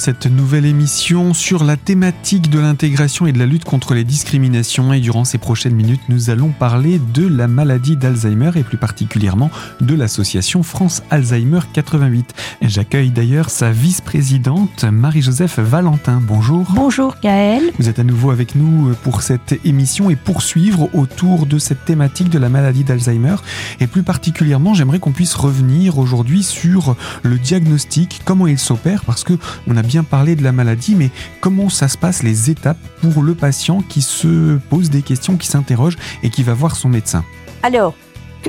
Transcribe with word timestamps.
cette 0.00 0.24
nouvelle 0.24 0.64
émission 0.64 1.34
sur 1.34 1.62
la 1.62 1.76
thématique 1.76 2.48
de 2.48 2.58
l'intégration 2.58 3.26
et 3.26 3.32
de 3.32 3.38
la 3.38 3.44
lutte 3.44 3.64
contre 3.64 3.92
les 3.92 4.02
discriminations. 4.02 4.94
Et 4.94 5.00
durant 5.00 5.26
ces 5.26 5.36
prochaines 5.36 5.74
minutes, 5.74 6.00
nous 6.08 6.30
allons 6.30 6.48
parler 6.48 6.98
de 7.12 7.26
la 7.26 7.46
maladie 7.48 7.98
d'Alzheimer 7.98 8.50
et 8.56 8.62
plus 8.62 8.78
particulièrement 8.78 9.50
de 9.82 9.94
l'association 9.94 10.62
France 10.62 11.02
Alzheimer 11.10 11.60
88. 11.74 12.32
J'accueille 12.62 13.10
d'ailleurs 13.10 13.50
sa 13.50 13.72
vice-présidente 13.72 14.84
Marie-Joseph 14.84 15.58
Valentin. 15.58 16.22
Bonjour. 16.26 16.66
Bonjour 16.74 17.16
Gaël. 17.22 17.62
Vous 17.78 17.90
êtes 17.90 17.98
à 17.98 18.04
nouveau 18.04 18.30
avec 18.30 18.54
nous 18.54 18.94
pour 19.02 19.20
cette 19.20 19.60
émission 19.66 20.08
et 20.08 20.16
poursuivre 20.16 20.88
autour 20.94 21.44
de 21.44 21.58
cette 21.58 21.84
thématique 21.84 22.30
de 22.30 22.38
la 22.38 22.48
maladie 22.48 22.84
d'Alzheimer. 22.84 23.36
Et 23.80 23.86
plus 23.86 24.02
particulièrement, 24.02 24.72
j'aimerais 24.72 24.98
qu'on 24.98 25.12
puisse 25.12 25.34
revenir 25.34 25.98
aujourd'hui 25.98 26.42
sur 26.42 26.96
le 27.22 27.36
diagnostic, 27.36 28.22
comment 28.24 28.46
il 28.46 28.58
s'opère, 28.58 29.04
parce 29.04 29.24
que 29.24 29.34
on 29.66 29.76
a 29.76 29.82
bien 29.90 30.04
parlé 30.04 30.36
de 30.36 30.44
la 30.44 30.52
maladie, 30.52 30.94
mais 30.94 31.10
comment 31.40 31.68
ça 31.68 31.88
se 31.88 31.98
passe, 31.98 32.22
les 32.22 32.48
étapes 32.48 32.78
pour 33.02 33.24
le 33.24 33.34
patient 33.34 33.82
qui 33.82 34.02
se 34.02 34.56
pose 34.70 34.88
des 34.88 35.02
questions, 35.02 35.36
qui 35.36 35.48
s'interroge 35.48 35.96
et 36.22 36.30
qui 36.30 36.44
va 36.44 36.54
voir 36.54 36.76
son 36.76 36.88
médecin? 36.88 37.24
Alors, 37.64 37.94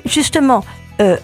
justement, 0.06 0.64
euh, 1.02 1.18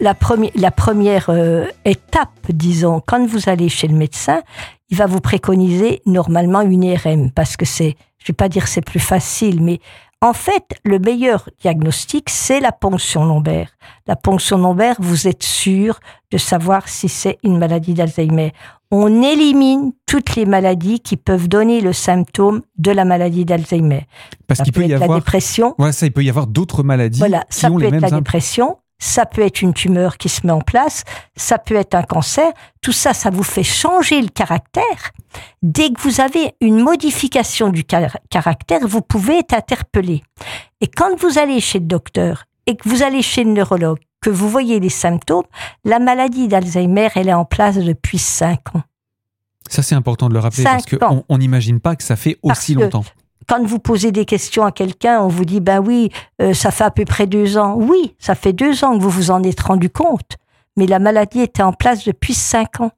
la, 0.00 0.14
première 0.14 1.30
euh, 1.30 1.64
étape, 1.86 2.38
disons, 2.50 3.00
quand 3.06 3.26
vous 3.26 3.48
allez 3.48 3.70
chez 3.70 3.88
le 3.88 3.96
médecin, 3.96 4.42
il 4.90 4.98
va 4.98 5.06
vous 5.06 5.20
préconiser 5.20 6.02
normalement 6.04 6.60
une 6.60 6.84
IRM, 6.84 7.30
parce 7.30 7.56
que 7.56 7.64
c'est, 7.64 7.96
je 8.18 8.26
vais 8.28 8.36
pas 8.36 8.50
dire 8.50 8.68
c'est 8.68 8.84
plus 8.84 9.00
facile, 9.00 9.62
mais 9.62 9.80
en 10.20 10.32
fait, 10.32 10.64
le 10.84 10.98
meilleur 10.98 11.48
diagnostic, 11.60 12.28
c'est 12.28 12.58
la 12.58 12.72
ponction 12.72 13.24
lombaire. 13.24 13.70
La 14.06 14.16
ponction 14.16 14.58
lombaire, 14.58 14.96
vous 14.98 15.28
êtes 15.28 15.44
sûr 15.44 16.00
de 16.32 16.38
savoir 16.38 16.88
si 16.88 17.08
c'est 17.08 17.38
une 17.44 17.56
maladie 17.58 17.94
d'Alzheimer. 17.94 18.52
On 18.90 19.22
élimine 19.22 19.92
toutes 20.06 20.34
les 20.34 20.44
maladies 20.46 20.98
qui 21.00 21.16
peuvent 21.16 21.48
donner 21.48 21.80
le 21.80 21.92
symptôme 21.92 22.62
de 22.78 22.90
la 22.90 23.04
maladie 23.04 23.44
d'Alzheimer. 23.44 24.06
Parce 24.48 24.62
qu'il 24.62 24.72
peut, 24.72 24.86
y 24.86 24.94
avoir 24.94 25.10
la 25.10 25.16
dépression. 25.16 25.74
Voilà, 25.78 25.92
ça, 25.92 26.06
il 26.06 26.12
peut 26.12 26.24
y 26.24 26.30
avoir 26.30 26.46
d'autres 26.46 26.82
maladies. 26.82 27.18
Voilà, 27.20 27.44
qui 27.50 27.60
ça 27.60 27.70
ont 27.70 27.74
peut 27.76 27.82
les 27.82 27.86
être 27.88 27.92
mêmes 27.92 28.00
la 28.00 28.08
imp- 28.08 28.18
dépression, 28.24 28.78
ça 28.98 29.26
peut 29.26 29.42
être 29.42 29.62
une 29.62 29.72
tumeur 29.74 30.16
qui 30.18 30.28
se 30.28 30.46
met 30.46 30.52
en 30.52 30.60
place, 30.60 31.04
ça 31.36 31.58
peut 31.58 31.76
être 31.76 31.94
un 31.94 32.02
cancer. 32.02 32.52
Tout 32.82 32.92
ça, 32.92 33.14
ça 33.14 33.30
vous 33.30 33.42
fait 33.44 33.62
changer 33.62 34.20
le 34.20 34.28
caractère. 34.28 35.10
Dès 35.62 35.90
que 35.90 36.00
vous 36.00 36.20
avez 36.20 36.54
une 36.60 36.80
modification 36.80 37.68
du 37.70 37.84
car- 37.84 38.16
caractère, 38.30 38.86
vous 38.86 39.02
pouvez 39.02 39.38
être 39.38 39.54
interpellé. 39.54 40.22
Et 40.80 40.88
quand 40.88 41.18
vous 41.20 41.38
allez 41.38 41.60
chez 41.60 41.78
le 41.78 41.86
docteur 41.86 42.44
et 42.66 42.76
que 42.76 42.88
vous 42.88 43.02
allez 43.02 43.22
chez 43.22 43.44
le 43.44 43.52
neurologue, 43.52 43.98
que 44.20 44.30
vous 44.30 44.48
voyez 44.48 44.80
les 44.80 44.88
symptômes, 44.88 45.44
la 45.84 46.00
maladie 46.00 46.48
d'Alzheimer, 46.48 47.08
elle 47.14 47.28
est 47.28 47.34
en 47.34 47.44
place 47.44 47.76
depuis 47.76 48.18
5 48.18 48.74
ans. 48.74 48.82
Ça, 49.70 49.82
c'est 49.82 49.94
important 49.94 50.28
de 50.28 50.34
le 50.34 50.40
rappeler 50.40 50.64
parce 50.64 50.86
qu'on 50.86 51.38
n'imagine 51.38 51.78
pas 51.78 51.94
que 51.94 52.02
ça 52.02 52.16
fait 52.16 52.38
Parce 52.42 52.58
aussi 52.60 52.74
que 52.74 52.80
longtemps. 52.80 53.04
Quand 53.48 53.64
vous 53.64 53.78
posez 53.78 54.12
des 54.12 54.24
questions 54.24 54.64
à 54.64 54.72
quelqu'un, 54.72 55.20
on 55.22 55.28
vous 55.28 55.44
dit 55.44 55.60
ben 55.60 55.80
oui, 55.80 56.10
euh, 56.42 56.52
ça 56.54 56.70
fait 56.70 56.84
à 56.84 56.90
peu 56.90 57.04
près 57.04 57.26
deux 57.26 57.56
ans. 57.56 57.74
Oui, 57.76 58.14
ça 58.18 58.34
fait 58.34 58.52
deux 58.52 58.84
ans 58.84 58.96
que 58.96 59.02
vous 59.02 59.10
vous 59.10 59.30
en 59.30 59.42
êtes 59.42 59.60
rendu 59.60 59.90
compte, 59.90 60.36
mais 60.76 60.86
la 60.86 60.98
maladie 60.98 61.40
était 61.40 61.62
en 61.62 61.72
place 61.72 62.04
depuis 62.04 62.34
cinq 62.34 62.80
ans. 62.80 62.90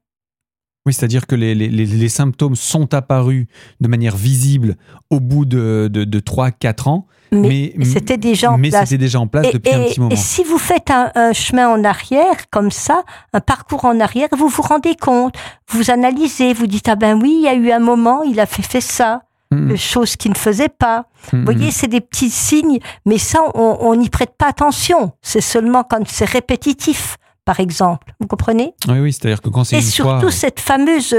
Oui, 0.85 0.93
c'est-à-dire 0.93 1.27
que 1.27 1.35
les, 1.35 1.53
les- 1.53 1.69
les- 1.69 1.85
les 1.85 2.09
symptômes 2.09 2.55
sont 2.55 2.91
apparus 2.95 3.45
de 3.81 3.87
manière 3.87 4.15
visible 4.15 4.77
au 5.11 5.19
bout 5.19 5.45
de, 5.45 5.87
de, 5.93 6.05
de 6.05 6.19
3-4 6.19 6.89
ans, 6.89 7.05
Mais, 7.31 7.71
mais, 7.77 7.85
c'était 7.85 8.17
déjà 8.17 8.51
en 8.51 8.57
mais 8.57 8.69
place. 8.69 8.89
déjà 8.91 9.19
en 9.19 9.27
place 9.27 9.45
Et, 9.45 9.51
depuis 9.53 9.71
un 9.73 9.83
et- 9.83 9.89
petit 9.89 9.99
moment. 9.99 10.11
et 10.11 10.15
si 10.15 10.43
vous 10.43 10.57
faites 10.57 10.89
un, 10.89 11.11
un 11.13 11.33
chemin 11.33 11.69
en 11.69 11.83
arrière, 11.83 12.49
comme 12.49 12.71
ça, 12.71 13.03
un 13.31 13.41
parcours 13.41 13.85
en 13.85 13.99
arrière, 13.99 14.27
vous 14.35 14.47
vous 14.47 14.63
rendez 14.63 14.95
compte, 14.95 15.35
vous 15.69 15.91
analysez, 15.91 16.51
vous 16.53 16.65
dites 16.65 16.89
ah 16.89 16.95
ben 16.95 17.21
oui, 17.21 17.35
il 17.37 17.43
y 17.43 17.47
a 17.47 17.53
eu 17.53 17.69
un 17.71 17.79
moment, 17.79 18.23
il 18.23 18.39
a 18.39 18.47
fait, 18.47 18.63
fait 18.63 18.81
ça, 18.81 19.21
Mm, 19.51 19.71
euh, 19.71 19.75
chose 19.75 20.15
qu'il 20.15 20.31
ne 20.31 20.37
faisait 20.37 20.69
pas. 20.69 21.05
Vous 21.33 21.43
voyez, 21.43 21.71
c'est 21.71 21.87
des 21.87 22.01
petits 22.01 22.29
signes, 22.29 22.79
mais 23.05 23.17
ça, 23.17 23.41
on 23.53 23.95
n'y 23.95 24.09
prête 24.09 24.35
pas 24.37 24.47
attention. 24.47 25.11
C'est 25.21 25.41
seulement 25.41 25.83
quand 25.83 26.07
c'est 26.07 26.25
répétitif, 26.25 27.17
par 27.45 27.59
exemple. 27.59 28.13
Vous 28.19 28.27
comprenez? 28.27 28.73
Oui, 28.87 28.99
oui, 28.99 29.13
c'est-à-dire 29.13 29.41
que 29.41 29.49
quand 29.49 29.65
c'est 29.65 29.75
Et 29.75 29.79
une 29.79 29.85
surtout 29.85 30.21
fois... 30.21 30.31
cette 30.31 30.59
fameuse, 30.59 31.15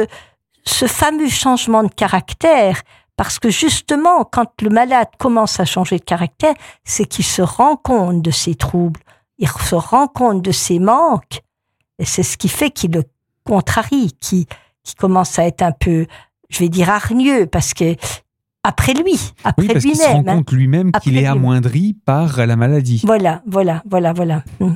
ce 0.65 0.87
fameux 0.87 1.29
changement 1.29 1.83
de 1.83 1.93
caractère, 1.93 2.81
parce 3.17 3.39
que 3.39 3.51
justement, 3.51 4.25
quand 4.25 4.51
le 4.63 4.71
malade 4.71 5.09
commence 5.19 5.61
à 5.61 5.65
changer 5.67 5.99
de 5.99 6.05
caractère, 6.05 6.55
c'est 6.85 7.05
qu'il 7.05 7.27
se 7.27 7.43
rend 7.43 7.77
compte 7.77 8.23
de 8.23 8.31
ses 8.31 8.55
troubles, 8.55 9.01
il 9.39 9.49
se 9.49 9.75
rend 9.75 10.09
compte 10.09 10.41
de 10.41 10.53
ses 10.53 10.79
manques, 10.79 11.43
et 11.99 12.07
c'est 12.07 12.23
ce 12.23 12.39
qui 12.39 12.49
fait 12.49 12.71
qu'il 12.71 12.93
le 12.93 13.05
contrarie, 13.45 14.13
qui, 14.21 14.47
qui 14.83 14.95
commence 14.95 15.39
à 15.39 15.47
être 15.47 15.63
un 15.63 15.73
peu, 15.73 16.07
je 16.53 16.59
vais 16.61 16.69
dire 16.69 16.91
hargneux, 16.91 17.47
parce 17.47 17.75
que 17.75 17.97
après 18.65 18.95
lui, 18.95 19.15
après 19.45 19.63
Oui, 19.63 19.69
parce 19.73 19.85
qu'il 19.85 19.97
se 19.97 20.03
rend 20.05 20.19
lui-même. 20.19 20.29
hein. 20.29 20.37
compte 20.37 20.53
lui-même 20.53 20.93
qu'il 21.03 21.15
est 21.15 21.21
lui-même. 21.23 21.33
amoindri 21.39 21.95
par 22.05 22.47
la 22.47 22.55
maladie. 22.57 23.03
Voilà, 23.05 23.43
voilà, 23.47 23.83
voilà, 23.91 24.13
voilà. 24.13 24.45
Mm. 24.61 24.75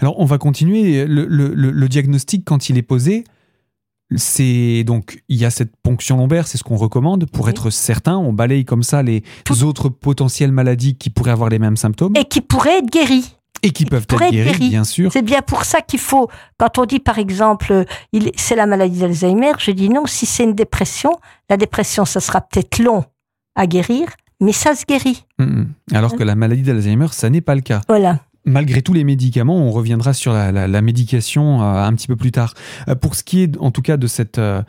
Alors, 0.00 0.18
on 0.18 0.24
va 0.24 0.38
continuer. 0.38 1.04
Le, 1.06 1.24
le- 1.26 1.54
le- 1.54 1.70
le 1.70 1.88
diagnostic, 1.88 2.44
quand 2.44 2.68
il 2.68 2.78
est 2.78 2.82
posé, 2.82 3.22
c'est 4.16 4.84
donc, 4.84 5.22
il 5.28 5.36
y 5.38 5.44
a 5.44 5.50
cette 5.50 5.72
ponction 5.82 6.16
lombaire, 6.16 6.46
c'est 6.46 6.58
ce 6.58 6.64
qu'on 6.64 6.76
recommande 6.76 7.26
pour 7.30 7.44
Oui. 7.46 7.50
être 7.50 7.70
certain. 7.70 8.16
On 8.18 8.32
balaye 8.32 8.64
comme 8.64 8.82
ça 8.82 9.02
les 9.02 9.22
autres 9.62 9.88
potentielles 9.88 10.52
maladies 10.52 10.96
qui 10.96 11.08
pourraient 11.08 11.30
avoir 11.30 11.48
les 11.48 11.58
mêmes 11.58 11.76
symptômes 11.76 12.14
Et 12.16 12.24
qui 12.24 12.40
pourrait 12.40 12.78
être 12.78 12.90
guéri. 12.90 13.36
Et 13.62 13.70
qui 13.70 13.84
peuvent 13.84 14.06
être 14.10 14.30
guéris, 14.30 14.68
bien 14.70 14.84
sûr. 14.84 15.10
C'est 15.12 15.22
bien 15.22 15.40
pour 15.42 15.64
ça 15.64 15.80
qu'il 15.80 16.00
faut, 16.00 16.28
quand 16.58 16.78
on 16.78 16.84
dit 16.84 16.98
par 17.00 17.18
exemple, 17.18 17.72
euh, 17.72 17.84
il- 18.12 18.30
c'est 18.36 18.56
la 18.56 18.66
maladie 18.66 18.98
d'Alzheimer, 19.00 19.52
je 19.58 19.70
dis 19.70 19.88
non, 19.88 20.06
si 20.06 20.26
c'est 20.26 20.44
une 20.44 20.54
dépression, 20.54 21.12
la 21.48 21.56
dépression, 21.56 22.04
ça 22.04 22.20
sera 22.20 22.40
peut-être 22.40 22.78
long 22.80 23.04
à 23.54 23.66
guérir, 23.66 24.08
mais 24.40 24.52
ça 24.52 24.74
se 24.74 24.84
guérit. 24.84 25.24
Mm, 25.38 25.44
mm. 25.44 25.68
Alors 25.94 26.16
que 26.16 26.24
la 26.24 26.34
maladie 26.34 26.62
d'Alzheimer, 26.62 27.06
ça 27.12 27.30
n'est 27.30 27.40
pas 27.40 27.54
le 27.54 27.60
cas. 27.60 27.80
Voilà. 27.88 28.20
Malgré 28.44 28.82
tous 28.82 28.92
les 28.92 29.04
médicaments, 29.04 29.58
on 29.58 29.70
reviendra 29.70 30.12
sur 30.14 30.32
la, 30.32 30.50
la- 30.50 30.66
la 30.66 30.82
médication 30.82 31.62
euh, 31.62 31.84
un 31.84 31.94
petit 31.94 32.08
peu 32.08 32.16
plus 32.16 32.32
tard. 32.32 32.54
Euh, 32.88 32.96
pour 32.96 33.14
ce 33.14 33.22
qui 33.22 33.42
est, 33.44 33.56
en 33.58 33.70
tout 33.70 33.82
cas, 33.82 33.96
de, 33.96 34.08
cette, 34.08 34.38
euh, 34.38 34.62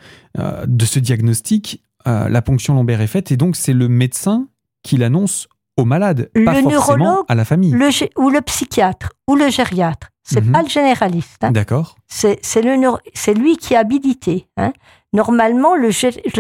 de 0.68 0.86
ce 0.86 1.00
diagnostic, 1.00 1.82
la 2.06 2.42
ponction 2.42 2.74
lombaire 2.76 3.00
est 3.02 3.08
faite 3.08 3.32
et 3.32 3.38
donc 3.38 3.56
c'est 3.56 3.72
le 3.72 3.88
médecin 3.88 4.48
qui 4.84 4.98
l'annonce 4.98 5.48
au 5.78 5.86
malade, 5.86 6.30
Le 6.36 6.46
pas 6.46 6.62
forcément 6.62 7.24
à 7.28 7.36
la 7.36 7.46
famille. 7.46 7.72
Le, 7.72 7.90
ou 8.20 8.30
le 8.30 8.42
psychiatre, 8.42 9.10
ou 9.28 9.36
le 9.36 9.50
gériatre. 9.50 10.10
C'est 10.24 10.42
Mhm. 10.46 10.52
pas 10.54 10.62
le 10.62 10.70
généraliste. 10.70 11.44
hein. 11.44 11.52
D'accord. 11.52 11.96
C'est 12.08 13.34
lui 13.34 13.58
qui 13.58 13.74
est 13.74 13.78
habilité. 13.78 14.48
hein. 14.58 14.72
Normalement, 15.12 15.76
le, 15.76 15.90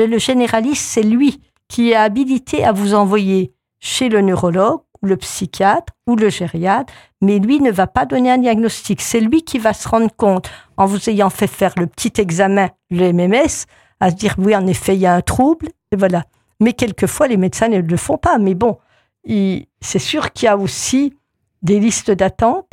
le- 0.07 0.17
généraliste, 0.19 0.83
c'est 0.85 1.03
lui 1.03 1.41
qui 1.67 1.91
est 1.91 1.95
habilité 1.95 2.63
à 2.63 2.71
vous 2.71 2.93
envoyer 2.93 3.53
chez 3.79 4.09
le 4.09 4.21
neurologue, 4.21 4.81
ou 5.01 5.07
le 5.07 5.17
psychiatre, 5.17 5.91
ou 6.07 6.15
le 6.15 6.29
gériatre, 6.29 6.93
mais 7.21 7.39
lui 7.39 7.59
ne 7.59 7.71
va 7.71 7.87
pas 7.87 8.05
donner 8.05 8.31
un 8.31 8.37
diagnostic. 8.37 9.01
C'est 9.01 9.19
lui 9.19 9.43
qui 9.43 9.59
va 9.59 9.73
se 9.73 9.87
rendre 9.89 10.09
compte, 10.15 10.49
en 10.77 10.85
vous 10.85 11.09
ayant 11.09 11.29
fait 11.29 11.47
faire 11.47 11.73
le 11.77 11.87
petit 11.87 12.13
examen, 12.21 12.69
le 12.89 13.11
MMS, 13.11 13.65
à 13.99 14.11
se 14.11 14.15
dire, 14.15 14.35
oui, 14.37 14.55
en 14.55 14.65
effet, 14.65 14.95
il 14.95 15.01
y 15.01 15.05
a 15.05 15.13
un 15.13 15.21
trouble, 15.21 15.67
et 15.91 15.97
voilà. 15.97 16.23
Mais 16.61 16.71
quelquefois, 16.71 17.27
les 17.27 17.35
médecins 17.37 17.67
ne 17.67 17.79
le 17.79 17.97
font 17.97 18.17
pas. 18.17 18.37
Mais 18.37 18.53
bon, 18.55 18.77
c'est 19.25 19.99
sûr 19.99 20.31
qu'il 20.31 20.45
y 20.45 20.49
a 20.49 20.57
aussi 20.57 21.13
des 21.61 21.79
listes 21.79 22.11
d'attente. 22.11 22.67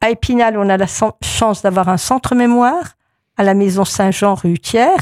À 0.00 0.10
Épinal, 0.10 0.56
on 0.58 0.68
a 0.68 0.76
la 0.76 0.86
chance 1.22 1.62
d'avoir 1.62 1.88
un 1.88 1.96
centre 1.96 2.34
mémoire 2.34 2.92
à 3.36 3.42
la 3.42 3.54
maison 3.54 3.84
Saint-Jean 3.84 4.34
rue 4.34 4.58
Thiers. 4.58 4.96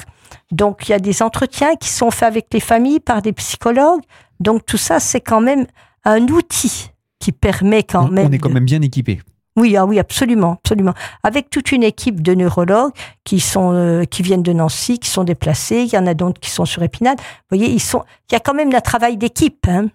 Donc, 0.51 0.89
il 0.89 0.93
y 0.93 0.95
a 0.95 0.99
des 0.99 1.23
entretiens 1.23 1.77
qui 1.77 1.89
sont 1.89 2.11
faits 2.11 2.29
avec 2.29 2.47
les 2.53 2.61
familles 2.61 3.01
par 3.01 3.23
des 3.23 3.33
psychologues. 3.33 4.03
Donc, 4.41 4.65
tout 4.67 4.77
ça, 4.77 5.01
c'est 5.01 5.21
quand 5.21 5.41
même 5.41 5.67
un 6.05 6.23
outil 6.29 6.91
qui 7.19 7.33
permet 7.33 7.83
quand 7.83 8.07
on, 8.07 8.09
même. 8.09 8.29
on 8.29 8.33
est 8.33 8.39
quand 8.39 8.49
de- 8.49 8.55
même 8.55 8.65
bien 8.65 8.83
équipé. 8.83 9.21
Oui, 9.57 9.77
ah 9.77 9.87
oui, 9.87 10.01
absolument, 10.01 10.55
absolument. 10.65 10.95
Avec 11.23 11.49
toute 11.49 11.71
une 11.71 11.85
équipe 11.85 12.21
de 12.23 12.35
neurologues 12.35 12.91
qui 13.23 13.39
sont, 13.39 13.73
euh, 13.73 14.05
qui 14.05 14.23
viennent 14.23 14.43
de 14.43 14.53
Nancy, 14.53 14.99
qui 14.99 15.09
sont 15.09 15.23
déplacés. 15.23 15.83
Il 15.83 15.93
y 15.93 15.99
en 15.99 16.09
a 16.09 16.15
d'autres 16.15 16.41
qui 16.41 16.51
sont 16.51 16.65
sur 16.65 16.83
Épinal. 16.83 17.15
Vous 17.19 17.57
voyez, 17.57 17.69
ils 17.73 17.81
sont. 17.81 18.03
Il 18.29 18.33
y 18.35 18.37
a 18.37 18.41
quand 18.41 18.55
même 18.55 18.75
un 18.75 18.81
travail 18.81 19.17
d'équipe, 19.17 19.65
hein, 19.69 19.87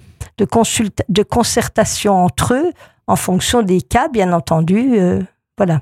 de 0.46 0.90
de 1.10 1.24
concertation 1.24 2.14
entre 2.26 2.54
eux, 2.54 2.72
en 3.08 3.16
fonction 3.16 3.62
des 3.62 3.82
cas, 3.82 4.08
bien 4.10 4.32
entendu. 4.34 4.98
euh, 5.00 5.22
voilà. 5.58 5.82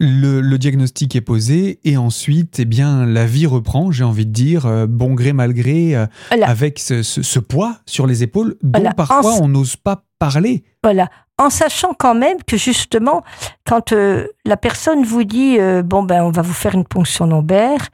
Le, 0.00 0.40
le 0.40 0.58
diagnostic 0.58 1.14
est 1.14 1.20
posé 1.20 1.78
et 1.84 1.96
ensuite, 1.96 2.58
eh 2.58 2.64
bien, 2.64 3.06
la 3.06 3.26
vie 3.26 3.46
reprend, 3.46 3.92
j'ai 3.92 4.02
envie 4.02 4.26
de 4.26 4.32
dire, 4.32 4.66
euh, 4.66 4.86
bon 4.88 5.14
gré 5.14 5.32
mal 5.32 5.54
gré, 5.54 5.94
euh, 5.94 6.06
Voilà. 6.30 6.48
avec 6.50 6.80
ce, 6.80 7.04
ce- 7.04 7.22
ce 7.22 7.38
poids 7.38 7.76
sur 7.86 8.06
les 8.08 8.24
épaules 8.24 8.56
dont 8.62 8.80
Voilà. 8.80 8.92
parfois 8.92 9.34
En- 9.34 9.44
on 9.44 9.48
n'ose 9.48 9.76
pas 9.76 10.02
parler. 10.18 10.64
Voilà. 10.82 11.08
En 11.38 11.48
sachant 11.48 11.94
quand 11.94 12.14
même 12.16 12.38
que 12.44 12.56
justement, 12.56 13.22
quand 13.64 13.92
euh, 13.92 14.26
la 14.44 14.56
personne 14.56 15.04
vous 15.04 15.22
dit 15.24 15.58
bon 15.84 16.02
ben 16.02 16.22
on 16.24 16.30
va 16.32 16.42
vous 16.42 16.52
faire 16.52 16.74
une 16.74 16.84
ponction 16.84 17.26
lombaire, 17.26 17.88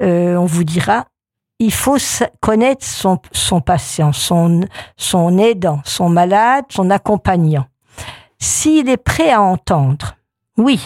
on 0.00 0.46
vous 0.46 0.64
dira 0.64 1.06
il 1.60 1.72
faut 1.72 1.98
connaître 2.40 2.84
son, 2.84 3.18
son 3.32 3.60
patient, 3.60 4.12
son, 4.12 4.62
son 4.96 5.38
aidant, 5.38 5.80
son 5.84 6.08
malade, 6.08 6.64
son 6.70 6.90
accompagnant. 6.90 7.66
S'il 8.38 8.88
est 8.88 8.96
prêt 8.96 9.30
à 9.30 9.42
entendre, 9.42 10.16
oui. 10.56 10.80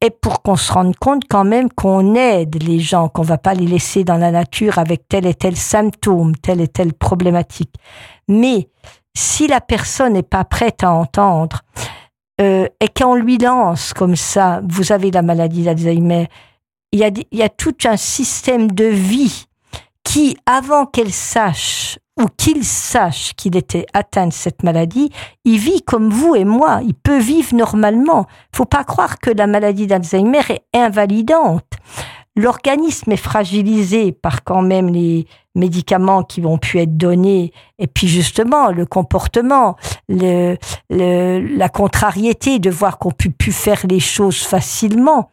et 0.00 0.10
pour 0.10 0.42
qu'on 0.42 0.56
se 0.56 0.72
rende 0.72 0.96
compte 0.96 1.22
quand 1.30 1.44
même 1.44 1.70
qu'on 1.70 2.16
aide 2.16 2.60
les 2.64 2.80
gens, 2.80 3.08
qu'on 3.08 3.22
va 3.22 3.38
pas 3.38 3.54
les 3.54 3.66
laisser 3.66 4.02
dans 4.02 4.16
la 4.16 4.32
nature 4.32 4.80
avec 4.80 5.06
tel 5.06 5.24
et 5.24 5.34
tel 5.34 5.56
symptôme, 5.56 6.36
telle 6.36 6.60
et 6.60 6.68
telle 6.68 6.92
problématique. 6.92 7.74
Mais 8.26 8.68
si 9.14 9.46
la 9.46 9.60
personne 9.60 10.14
n'est 10.14 10.24
pas 10.24 10.44
prête 10.44 10.82
à 10.82 10.90
entendre 10.90 11.62
euh, 12.40 12.66
et 12.80 12.88
qu'on 12.88 13.14
lui 13.14 13.38
lance 13.38 13.94
comme 13.94 14.16
ça, 14.16 14.60
vous 14.68 14.90
avez 14.90 15.12
la 15.12 15.22
maladie 15.22 15.62
d'Alzheimer, 15.62 16.26
il 16.90 17.00
y, 17.00 17.26
il 17.30 17.38
y 17.38 17.42
a 17.42 17.48
tout 17.48 17.76
un 17.84 17.96
système 17.96 18.72
de 18.72 18.84
vie 18.84 19.46
qui, 20.06 20.36
avant 20.46 20.86
qu'elle 20.86 21.12
sache 21.12 21.98
ou 22.18 22.26
qu'il 22.38 22.64
sache 22.64 23.34
qu'il 23.34 23.56
était 23.56 23.86
atteint 23.92 24.28
de 24.28 24.32
cette 24.32 24.62
maladie, 24.62 25.10
il 25.44 25.58
vit 25.58 25.82
comme 25.82 26.10
vous 26.10 26.36
et 26.36 26.44
moi, 26.44 26.80
il 26.84 26.94
peut 26.94 27.18
vivre 27.18 27.54
normalement. 27.54 28.26
Faut 28.54 28.64
pas 28.64 28.84
croire 28.84 29.18
que 29.18 29.30
la 29.30 29.48
maladie 29.48 29.88
d'Alzheimer 29.88 30.42
est 30.48 30.64
invalidante 30.72 31.75
l'organisme 32.36 33.10
est 33.12 33.16
fragilisé 33.16 34.12
par 34.12 34.44
quand 34.44 34.62
même 34.62 34.88
les 34.88 35.26
médicaments 35.54 36.22
qui 36.22 36.42
vont 36.42 36.58
pu 36.58 36.78
être 36.78 36.96
donnés 36.96 37.52
et 37.78 37.86
puis 37.86 38.08
justement 38.08 38.70
le 38.70 38.84
comportement, 38.84 39.76
le, 40.08 40.56
la 40.90 41.68
contrariété 41.70 42.58
de 42.58 42.70
voir 42.70 42.98
qu'on 42.98 43.10
peut 43.10 43.30
plus 43.30 43.52
faire 43.52 43.86
les 43.88 44.00
choses 44.00 44.42
facilement. 44.42 45.30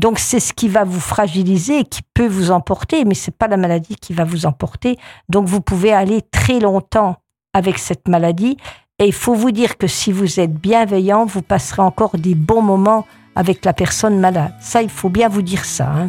Donc 0.00 0.20
c'est 0.20 0.38
ce 0.38 0.52
qui 0.52 0.68
va 0.68 0.84
vous 0.84 1.00
fragiliser, 1.00 1.82
qui 1.84 2.02
peut 2.14 2.28
vous 2.28 2.52
emporter, 2.52 3.04
mais 3.04 3.14
c'est 3.14 3.36
pas 3.36 3.48
la 3.48 3.56
maladie 3.56 3.96
qui 3.96 4.12
va 4.12 4.24
vous 4.24 4.46
emporter. 4.46 4.96
Donc 5.28 5.46
vous 5.46 5.60
pouvez 5.60 5.92
aller 5.92 6.22
très 6.22 6.60
longtemps 6.60 7.16
avec 7.52 7.78
cette 7.78 8.06
maladie 8.06 8.56
et 9.00 9.06
il 9.06 9.12
faut 9.12 9.34
vous 9.34 9.50
dire 9.50 9.76
que 9.76 9.88
si 9.88 10.12
vous 10.12 10.38
êtes 10.38 10.54
bienveillant, 10.54 11.26
vous 11.26 11.42
passerez 11.42 11.82
encore 11.82 12.16
des 12.16 12.36
bons 12.36 12.62
moments 12.62 13.06
avec 13.36 13.64
la 13.64 13.72
personne 13.72 14.20
malade. 14.20 14.52
Ça, 14.60 14.82
il 14.82 14.90
faut 14.90 15.08
bien 15.08 15.28
vous 15.28 15.42
dire 15.42 15.64
ça. 15.64 15.92
Hein. 15.92 16.06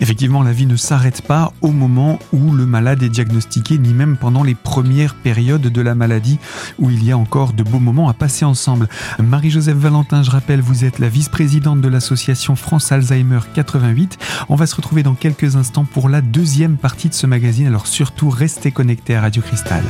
Effectivement, 0.00 0.42
la 0.42 0.52
vie 0.52 0.66
ne 0.66 0.76
s'arrête 0.76 1.22
pas 1.22 1.52
au 1.60 1.70
moment 1.70 2.18
où 2.32 2.52
le 2.52 2.66
malade 2.66 3.02
est 3.02 3.08
diagnostiqué, 3.08 3.78
ni 3.78 3.92
même 3.92 4.16
pendant 4.16 4.42
les 4.42 4.54
premières 4.54 5.14
périodes 5.14 5.62
de 5.62 5.80
la 5.80 5.94
maladie, 5.94 6.38
où 6.78 6.90
il 6.90 7.04
y 7.04 7.12
a 7.12 7.18
encore 7.18 7.52
de 7.52 7.62
beaux 7.62 7.78
moments 7.78 8.08
à 8.08 8.14
passer 8.14 8.44
ensemble. 8.44 8.88
Marie-Joseph 9.18 9.76
Valentin, 9.76 10.22
je 10.22 10.30
rappelle, 10.30 10.60
vous 10.60 10.84
êtes 10.84 10.98
la 10.98 11.08
vice-présidente 11.08 11.80
de 11.80 11.88
l'association 11.88 12.56
France 12.56 12.92
Alzheimer 12.92 13.40
88. 13.54 14.18
On 14.48 14.56
va 14.56 14.66
se 14.66 14.74
retrouver 14.74 15.02
dans 15.02 15.14
quelques 15.14 15.56
instants 15.56 15.84
pour 15.84 16.08
la 16.08 16.20
deuxième 16.20 16.76
partie 16.76 17.08
de 17.08 17.14
ce 17.14 17.26
magazine, 17.26 17.66
alors 17.66 17.86
surtout 17.86 18.30
restez 18.30 18.72
connectés 18.72 19.14
à 19.14 19.20
Radio 19.20 19.42
Cristal. 19.42 19.84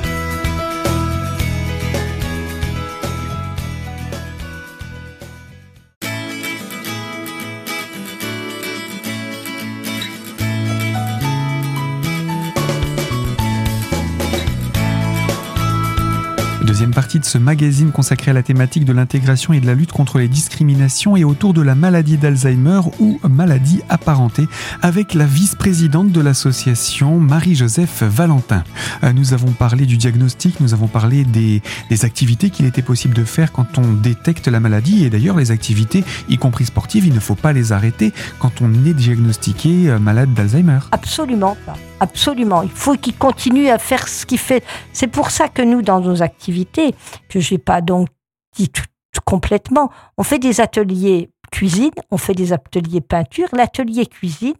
Deuxième 16.64 16.94
partie 16.94 17.18
de 17.20 17.26
ce 17.26 17.36
magazine 17.36 17.92
consacré 17.92 18.30
à 18.30 18.34
la 18.34 18.42
thématique 18.42 18.86
de 18.86 18.94
l'intégration 18.94 19.52
et 19.52 19.60
de 19.60 19.66
la 19.66 19.74
lutte 19.74 19.92
contre 19.92 20.18
les 20.18 20.28
discriminations 20.28 21.14
et 21.14 21.22
autour 21.22 21.52
de 21.52 21.60
la 21.60 21.74
maladie 21.74 22.16
d'Alzheimer 22.16 22.80
ou 23.00 23.20
maladie 23.28 23.82
apparentée 23.90 24.48
avec 24.80 25.12
la 25.12 25.26
vice-présidente 25.26 26.10
de 26.10 26.20
l'association 26.22 27.18
Marie-Joseph 27.20 28.02
Valentin. 28.04 28.64
Euh, 29.02 29.12
nous 29.12 29.34
avons 29.34 29.52
parlé 29.52 29.84
du 29.84 29.98
diagnostic, 29.98 30.58
nous 30.60 30.72
avons 30.72 30.88
parlé 30.88 31.24
des, 31.24 31.60
activités 32.02 32.48
qu'il 32.48 32.64
était 32.64 32.80
possible 32.80 33.14
de 33.14 33.24
faire 33.24 33.52
quand 33.52 33.76
on 33.76 33.92
détecte 33.92 34.48
la 34.48 34.58
maladie 34.58 35.04
et 35.04 35.10
d'ailleurs 35.10 35.36
les 35.36 35.50
activités, 35.50 36.02
y 36.30 36.38
compris 36.38 36.64
sportives, 36.64 37.06
il 37.06 37.12
ne 37.12 37.20
faut 37.20 37.34
pas 37.34 37.52
les 37.52 37.72
arrêter 37.72 38.14
quand 38.38 38.62
on 38.62 38.72
est 38.86 38.94
diagnostiqué 38.94 39.90
euh, 39.90 39.98
malade 39.98 40.32
d'Alzheimer. 40.32 40.80
Absolument 40.92 41.58
pas. 41.66 41.76
Absolument. 42.04 42.60
Il 42.60 42.68
faut 42.70 42.96
qu'il 42.96 43.16
continue 43.16 43.70
à 43.70 43.78
faire 43.78 44.08
ce 44.08 44.26
qu'il 44.26 44.38
fait. 44.38 44.62
C'est 44.92 45.06
pour 45.06 45.30
ça 45.30 45.48
que 45.48 45.62
nous, 45.62 45.80
dans 45.80 46.00
nos 46.00 46.22
activités, 46.22 46.94
que 47.30 47.40
j'ai 47.40 47.56
pas 47.56 47.80
donc 47.80 48.08
dit 48.54 48.68
tout, 48.68 48.84
complètement, 49.24 49.90
on 50.18 50.22
fait 50.22 50.38
des 50.38 50.60
ateliers 50.60 51.30
cuisine, 51.50 51.92
on 52.10 52.18
fait 52.18 52.34
des 52.34 52.52
ateliers 52.52 53.00
peinture. 53.00 53.48
L'atelier 53.52 54.04
cuisine, 54.04 54.52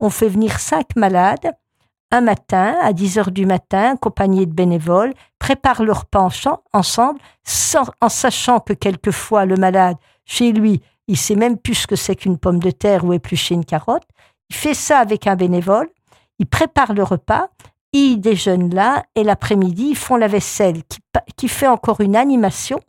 on 0.00 0.10
fait 0.10 0.28
venir 0.28 0.58
cinq 0.58 0.96
malades 0.96 1.52
un 2.10 2.20
matin, 2.20 2.74
à 2.82 2.92
10 2.92 3.18
heures 3.18 3.30
du 3.30 3.46
matin, 3.46 3.92
accompagnés 3.92 4.46
de 4.46 4.52
bénévoles, 4.52 5.12
préparent 5.38 5.84
leur 5.84 6.00
repas 6.00 6.28
ensemble, 6.72 7.20
en 8.00 8.08
sachant 8.08 8.60
que 8.60 8.72
quelquefois 8.72 9.44
le 9.44 9.56
malade, 9.56 9.98
chez 10.24 10.50
lui, 10.52 10.82
il 11.06 11.16
sait 11.16 11.36
même 11.36 11.58
plus 11.58 11.74
ce 11.74 11.86
que 11.86 11.96
c'est 11.96 12.16
qu'une 12.16 12.38
pomme 12.38 12.58
de 12.58 12.70
terre 12.70 13.04
ou 13.04 13.12
éplucher 13.12 13.54
une 13.54 13.64
carotte. 13.64 14.08
Il 14.50 14.56
fait 14.56 14.74
ça 14.74 14.98
avec 14.98 15.26
un 15.26 15.36
bénévole 15.36 15.90
ils 16.38 16.46
préparent 16.46 16.94
le 16.94 17.02
repas, 17.02 17.48
ils 17.92 18.18
déjeunent 18.18 18.74
là, 18.74 19.04
et 19.14 19.24
l'après-midi, 19.24 19.88
ils 19.90 19.96
font 19.96 20.16
la 20.16 20.28
vaisselle, 20.28 20.82
qui, 21.36 21.48
fait 21.48 21.66
encore 21.66 22.00
une 22.00 22.16
animation. 22.16 22.80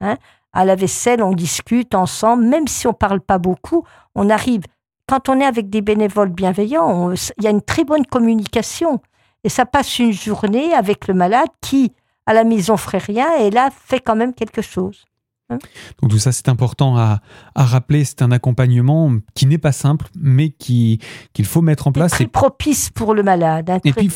Hein. 0.00 0.16
À 0.52 0.64
la 0.64 0.74
vaisselle, 0.74 1.22
on 1.22 1.32
discute 1.32 1.94
ensemble, 1.94 2.44
même 2.44 2.66
si 2.66 2.86
on 2.86 2.94
parle 2.94 3.20
pas 3.20 3.38
beaucoup, 3.38 3.84
on 4.14 4.30
arrive. 4.30 4.62
Quand 5.06 5.28
on 5.28 5.40
est 5.40 5.44
avec 5.44 5.70
des 5.70 5.80
bénévoles 5.80 6.30
bienveillants, 6.30 7.12
il 7.12 7.44
y 7.44 7.46
a 7.46 7.50
une 7.50 7.62
très 7.62 7.84
bonne 7.84 8.06
communication. 8.06 9.00
Et 9.44 9.48
ça 9.48 9.66
passe 9.66 9.98
une 9.98 10.12
journée 10.12 10.74
avec 10.74 11.06
le 11.06 11.14
malade 11.14 11.48
qui, 11.60 11.92
à 12.26 12.34
la 12.34 12.44
maison, 12.44 12.76
ferait 12.76 12.98
rien, 12.98 13.36
et 13.36 13.50
là, 13.50 13.70
fait 13.70 14.00
quand 14.00 14.16
même 14.16 14.34
quelque 14.34 14.62
chose. 14.62 15.07
Hein 15.50 15.58
Donc 16.02 16.10
tout 16.10 16.18
ça, 16.18 16.32
c'est 16.32 16.48
important 16.48 16.96
à, 16.96 17.20
rappeler. 17.54 18.04
C'est 18.04 18.22
un 18.22 18.30
accompagnement 18.30 19.12
qui 19.34 19.46
n'est 19.46 19.58
pas 19.58 19.72
simple, 19.72 20.06
mais 20.18 20.50
qui 20.50 21.00
qu'il 21.32 21.46
faut 21.46 21.62
mettre 21.62 21.86
en 21.86 21.92
place. 21.92 22.14
C'est 22.16 22.26
propice 22.26 22.90
pour 22.90 23.14
le 23.14 23.22
malade. 23.22 23.70
Hein, 23.70 23.78
et 23.84 23.92
puis, 23.92 24.10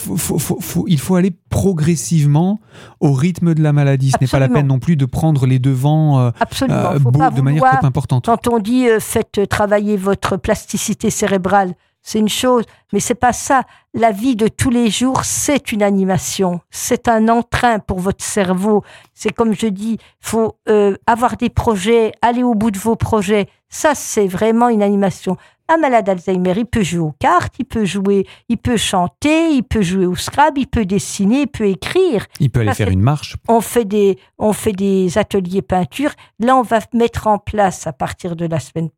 il 0.87 0.99
faut 0.99 1.14
aller 1.14 1.32
progressivement 1.50 2.61
au 3.00 3.12
rythme 3.12 3.55
de 3.55 3.62
la 3.62 3.73
maladie. 3.73 4.11
Ce 4.11 4.17
n'est 4.20 4.26
pas 4.26 4.38
la 4.38 4.49
peine 4.49 4.67
non 4.67 4.79
plus 4.79 4.96
de 4.96 5.05
prendre 5.05 5.46
les 5.46 5.58
devants 5.58 6.19
euh, 6.19 6.31
euh, 6.62 6.99
de 6.99 7.40
manière 7.40 7.79
trop 7.79 7.87
importante. 7.87 8.26
Quand 8.26 8.49
on 8.49 8.58
dit 8.58 8.88
euh, 8.88 9.00
faites 9.00 9.49
travailler 9.49 9.96
votre 9.96 10.37
plasticité 10.37 11.11
cérébrale, 11.11 11.75
c'est 12.02 12.19
une 12.19 12.28
chose, 12.28 12.64
mais 12.93 13.00
c'est 13.00 13.14
pas 13.14 13.32
ça. 13.32 13.62
La 13.94 14.10
vie 14.10 14.34
de 14.34 14.49
tous 14.49 14.70
les 14.70 14.90
jours, 14.90 15.25
c'est 15.25 15.70
une 15.70 15.82
animation, 15.82 16.60
c'est 16.70 17.06
un 17.06 17.28
entrain 17.28 17.78
pour 17.78 18.00
votre 18.00 18.25
cerveau. 18.25 18.82
C'est 19.14 19.32
comme 19.32 19.55
je 19.55 19.69
dis, 19.69 19.98
faut 20.20 20.56
euh, 20.69 20.96
avoir 21.06 21.36
des 21.36 21.48
projets, 21.48 22.12
aller 22.20 22.43
au 22.43 22.55
bout 22.55 22.72
de 22.72 22.79
vos 22.79 22.96
projets. 22.96 23.48
Ça, 23.69 23.94
c'est 23.94 24.26
vraiment 24.26 24.69
une 24.69 24.82
animation. 24.82 25.36
Un 25.69 25.76
malade 25.76 26.08
Alzheimer, 26.08 26.55
il 26.56 26.67
peut 26.67 26.82
jouer 26.82 26.98
aux 26.98 27.15
cartes, 27.19 27.55
il 27.60 27.65
peut 27.65 27.84
jouer, 27.84 28.26
il 28.48 28.58
peut 28.58 28.76
chanter, 28.76 29.53
il 29.53 29.62
peut 29.62 29.81
jouer 29.81 30.06
au 30.06 30.17
Scrabble, 30.17 30.60
il 30.60 30.67
peut 30.67 30.84
dessiner, 30.84 31.43
il 31.43 31.46
peut 31.46 31.69
écrire. 31.69 32.26
Il 32.41 32.50
peut 32.50 32.60
aller 32.60 32.74
faire 32.74 32.91
une 32.91 33.00
marche. 33.00 33.36
On 33.48 33.60
fait 33.60 33.84
des, 33.84 34.19
on 34.38 34.53
fait 34.53 34.72
des 34.72 35.17
ateliers 35.17 35.62
peinture. 35.62 36.10
Là, 36.41 36.56
on 36.56 36.62
va 36.62 36.81
mettre 36.93 37.29
en 37.29 37.38
place 37.38 37.86
à 37.86 37.93
partir 37.93 38.34
de 38.34 38.44
la 38.44 38.58
semaine, 38.58 38.91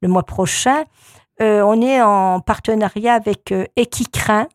le 0.00 0.08
mois 0.08 0.24
prochain, 0.24 0.84
on 1.40 1.80
est 1.82 2.00
en 2.00 2.40
partenariat 2.40 3.14
avec 3.14 3.52
euh, 3.52 3.66
Equicrin. 3.76 4.46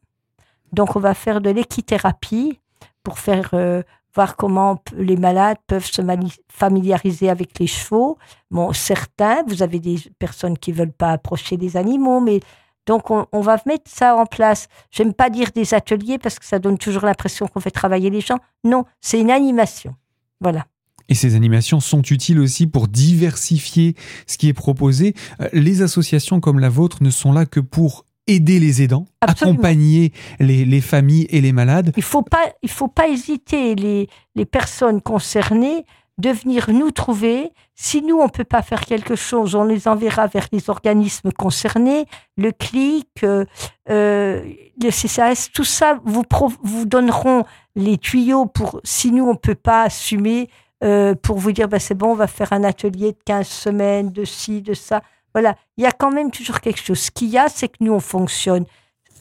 Donc, 0.72 0.96
on 0.96 1.00
va 1.00 1.14
faire 1.14 1.42
de 1.42 1.50
l'équithérapie 1.50 2.60
pour 3.04 3.20
faire 3.20 3.50
euh, 3.54 3.84
voir 4.16 4.36
comment 4.36 4.80
les 4.96 5.18
malades 5.18 5.58
peuvent 5.68 5.86
se 5.86 6.02
familiariser 6.50 7.30
avec 7.30 7.60
les 7.60 7.68
chevaux. 7.68 8.18
Bon, 8.50 8.74
certains, 8.74 9.44
vous 9.48 9.64
avez 9.64 9.80
des 9.80 9.98
personnes 10.20 10.58
qui 10.58 10.72
veulent 10.72 10.92
pas 10.92 11.12
approcher 11.12 11.58
des 11.58 11.78
animaux, 11.78 12.20
mais 12.20 12.40
donc 12.86 13.12
on, 13.12 13.26
on 13.32 13.42
va 13.42 13.58
mettre 13.66 13.90
ça 13.90 14.16
en 14.16 14.26
place. 14.26 14.68
J'aime 14.92 15.14
pas 15.14 15.30
dire 15.30 15.52
des 15.54 15.74
ateliers 15.74 16.18
parce 16.18 16.40
que 16.40 16.46
ça 16.46 16.60
donne 16.60 16.78
toujours 16.78 17.06
l'impression 17.06 17.48
qu'on 17.48 17.60
fait 17.60 17.72
travailler 17.72 18.10
les 18.10 18.22
gens. 18.22 18.40
Non, 18.64 18.86
c'est 19.00 19.20
une 19.20 19.32
animation. 19.32 19.96
Voilà. 20.40 20.66
Et 21.12 21.14
ces 21.14 21.36
animations 21.36 21.82
sont 21.82 22.02
utiles 22.04 22.40
aussi 22.40 22.68
pour 22.68 22.88
diversifier 22.88 23.96
ce 24.28 24.38
qui 24.38 24.48
est 24.48 24.54
proposé. 24.54 25.14
Euh, 25.42 25.50
les 25.52 25.82
associations 25.82 26.40
comme 26.40 26.58
la 26.58 26.70
vôtre 26.70 27.04
ne 27.04 27.10
sont 27.10 27.34
là 27.34 27.46
que 27.46 27.60
pour 27.60 28.06
aider 28.28 28.62
les 28.62 28.82
aidants, 28.82 29.06
accompagner 29.20 30.14
les, 30.40 30.80
familles 30.80 31.28
et 31.30 31.42
les 31.42 31.52
malades. 31.52 31.92
Il 31.98 32.00
ne 32.00 32.06
faut, 32.06 32.22
pas, 32.22 32.54
il 32.64 32.70
faut 32.70 32.88
pas 32.88 33.10
hésiter, 33.10 33.76
les, 33.76 34.08
les 34.36 34.46
personnes 34.46 35.02
concernées, 35.02 35.84
de 36.18 36.30
venir 36.30 36.70
nous 36.72 36.92
trouver. 36.92 37.52
Si 37.76 38.02
nous, 38.02 38.16
on 38.16 38.26
ne 38.26 38.30
peut 38.30 38.46
pas 38.46 38.62
faire 38.62 38.86
quelque 38.86 39.18
chose, 39.18 39.54
on 39.54 39.66
les 39.66 39.90
enverra 39.90 40.28
vers 40.28 40.48
les 40.54 40.70
organismes 40.70 41.34
concernés, 41.34 42.06
le 42.38 42.54
CLIC, 42.54 43.10
euh, 43.24 43.44
euh, 43.90 44.46
le 44.82 44.90
CCAS, 44.92 45.50
tout 45.54 45.66
ça 45.66 46.00
vous, 46.06 46.24
vous 46.64 46.86
donneront 46.86 47.44
les 47.76 47.98
tuyaux 47.98 48.46
pour, 48.46 48.80
si 48.86 49.12
nous, 49.12 49.26
on 49.26 49.34
ne 49.34 49.38
peut 49.38 49.56
pas 49.56 49.84
assumer, 49.84 50.48
euh, 50.84 51.16
pour 51.16 51.38
vous 51.38 51.52
dire, 51.52 51.68
bah, 51.68 51.80
c'est 51.80 51.96
bon, 51.96 52.12
on 52.12 52.16
va 52.16 52.28
faire 52.28 52.54
un 52.54 52.64
atelier 52.64 53.12
de 53.12 53.18
15 53.26 53.48
semaines, 53.48 54.12
de 54.12 54.26
ci, 54.26 54.62
de 54.62 54.74
ça. 54.74 55.02
Voilà, 55.34 55.56
il 55.78 55.84
y 55.84 55.88
a 55.88 55.92
quand 55.92 56.12
même 56.12 56.32
toujours 56.32 56.60
quelque 56.60 56.82
chose. 56.82 57.00
Ce 57.00 57.12
qu'il 57.12 57.30
y 57.30 57.38
a, 57.38 57.48
c'est 57.50 57.70
que 57.70 57.78
nous, 57.80 57.94
on 57.94 58.00
fonctionne 58.00 58.66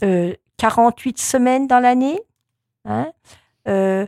euh, 0.03 0.35
48 0.57 1.19
semaines 1.19 1.67
dans 1.67 1.81
l'année. 1.81 2.21
Hein 2.85 3.13
euh, 3.69 4.07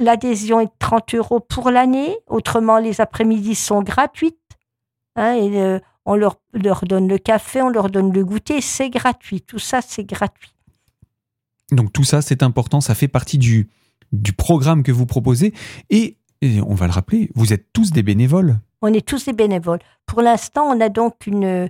L'adhésion 0.00 0.60
est 0.60 0.66
de 0.66 0.72
30 0.78 1.14
euros 1.14 1.40
pour 1.40 1.70
l'année. 1.70 2.16
Autrement, 2.26 2.78
les 2.78 3.00
après-midi 3.00 3.54
sont 3.54 3.82
gratuites. 3.82 4.36
Hein, 5.16 5.36
euh, 5.36 5.80
on 6.04 6.16
leur, 6.16 6.36
leur 6.52 6.84
donne 6.84 7.08
le 7.08 7.18
café, 7.18 7.62
on 7.62 7.68
leur 7.68 7.90
donne 7.90 8.12
le 8.12 8.24
goûter, 8.24 8.60
c'est 8.60 8.90
gratuit. 8.90 9.42
Tout 9.42 9.58
ça, 9.58 9.80
c'est 9.80 10.04
gratuit. 10.04 10.54
Donc 11.70 11.92
tout 11.92 12.04
ça, 12.04 12.20
c'est 12.20 12.42
important, 12.42 12.80
ça 12.80 12.94
fait 12.94 13.08
partie 13.08 13.38
du, 13.38 13.68
du 14.12 14.32
programme 14.32 14.82
que 14.82 14.92
vous 14.92 15.06
proposez. 15.06 15.54
Et, 15.88 16.16
et 16.42 16.60
on 16.60 16.74
va 16.74 16.86
le 16.86 16.92
rappeler, 16.92 17.30
vous 17.34 17.52
êtes 17.52 17.66
tous 17.72 17.92
des 17.92 18.02
bénévoles. 18.02 18.58
On 18.82 18.92
est 18.92 19.06
tous 19.06 19.26
des 19.26 19.32
bénévoles. 19.32 19.80
Pour 20.06 20.22
l'instant, 20.22 20.64
on 20.64 20.80
a 20.80 20.88
donc 20.88 21.26
une 21.26 21.68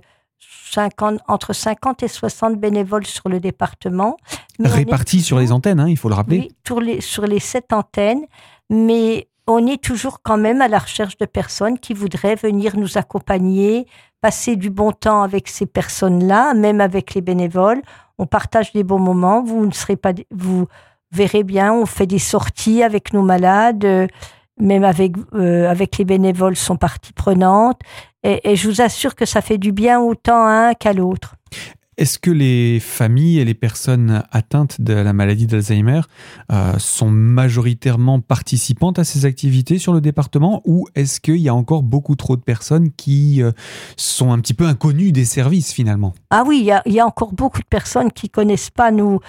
50, 0.71 1.19
entre 1.27 1.53
50 1.53 2.03
et 2.03 2.07
60 2.07 2.59
bénévoles 2.59 3.05
sur 3.05 3.29
le 3.29 3.39
département. 3.39 4.17
Est 4.63 4.67
Répartis 4.67 5.21
sur 5.21 5.39
les 5.39 5.51
antennes, 5.51 5.79
hein, 5.79 5.89
il 5.89 5.97
faut 5.97 6.09
le 6.09 6.15
rappeler. 6.15 6.39
Oui, 6.39 6.51
sur 6.65 6.79
les, 6.79 7.01
sur 7.01 7.25
les 7.25 7.39
sept 7.39 7.73
antennes. 7.73 8.23
Mais 8.69 9.27
on 9.47 9.65
est 9.67 9.81
toujours 9.81 10.21
quand 10.21 10.37
même 10.37 10.61
à 10.61 10.67
la 10.67 10.79
recherche 10.79 11.17
de 11.17 11.25
personnes 11.25 11.77
qui 11.77 11.93
voudraient 11.93 12.35
venir 12.35 12.77
nous 12.77 12.97
accompagner, 12.97 13.85
passer 14.21 14.55
du 14.55 14.69
bon 14.69 14.91
temps 14.91 15.23
avec 15.23 15.49
ces 15.49 15.65
personnes-là, 15.65 16.53
même 16.53 16.79
avec 16.79 17.13
les 17.13 17.21
bénévoles. 17.21 17.81
On 18.17 18.25
partage 18.25 18.71
des 18.71 18.83
bons 18.83 18.99
moments. 18.99 19.43
Vous 19.43 19.65
ne 19.65 19.71
serez 19.71 19.97
pas, 19.97 20.13
vous 20.31 20.67
verrez 21.11 21.43
bien, 21.43 21.73
on 21.73 21.85
fait 21.85 22.07
des 22.07 22.19
sorties 22.19 22.83
avec 22.83 23.13
nos 23.13 23.23
malades, 23.23 24.07
même 24.61 24.83
avec 24.83 25.13
euh, 25.33 25.69
avec 25.69 25.97
les 25.97 26.05
bénévoles 26.05 26.55
sont 26.55 26.77
partie 26.77 27.13
prenante. 27.13 27.79
Et, 28.23 28.51
et 28.51 28.55
je 28.55 28.69
vous 28.69 28.81
assure 28.81 29.15
que 29.15 29.25
ça 29.25 29.41
fait 29.41 29.57
du 29.57 29.71
bien 29.71 29.99
autant 29.99 30.45
à 30.45 30.69
un 30.69 30.73
qu'à 30.73 30.93
l'autre. 30.93 31.35
Est-ce 32.01 32.17
que 32.17 32.31
les 32.31 32.79
familles 32.79 33.39
et 33.39 33.45
les 33.45 33.53
personnes 33.53 34.23
atteintes 34.31 34.81
de 34.81 34.93
la 34.93 35.13
maladie 35.13 35.45
d'Alzheimer 35.45 36.01
euh, 36.51 36.73
sont 36.79 37.11
majoritairement 37.11 38.21
participantes 38.21 38.97
à 38.97 39.03
ces 39.03 39.25
activités 39.25 39.77
sur 39.77 39.93
le 39.93 40.01
département 40.01 40.63
ou 40.65 40.87
est-ce 40.95 41.19
qu'il 41.19 41.37
y 41.37 41.47
a 41.47 41.53
encore 41.53 41.83
beaucoup 41.83 42.15
trop 42.15 42.37
de 42.37 42.41
personnes 42.41 42.91
qui 42.91 43.43
euh, 43.43 43.51
sont 43.97 44.31
un 44.31 44.39
petit 44.39 44.55
peu 44.55 44.65
inconnues 44.65 45.11
des 45.11 45.25
services 45.25 45.73
finalement? 45.73 46.13
Ah 46.31 46.43
oui, 46.47 46.65
il 46.65 46.91
y, 46.91 46.93
y, 46.95 46.99
a, 46.99 47.05
encore 47.05 47.33
beaucoup 47.33 47.59
de 47.59 47.67
personnes 47.67 48.11
qui 48.11 48.29
connaissent 48.29 48.71
pas 48.71 48.89
nous, 48.89 49.19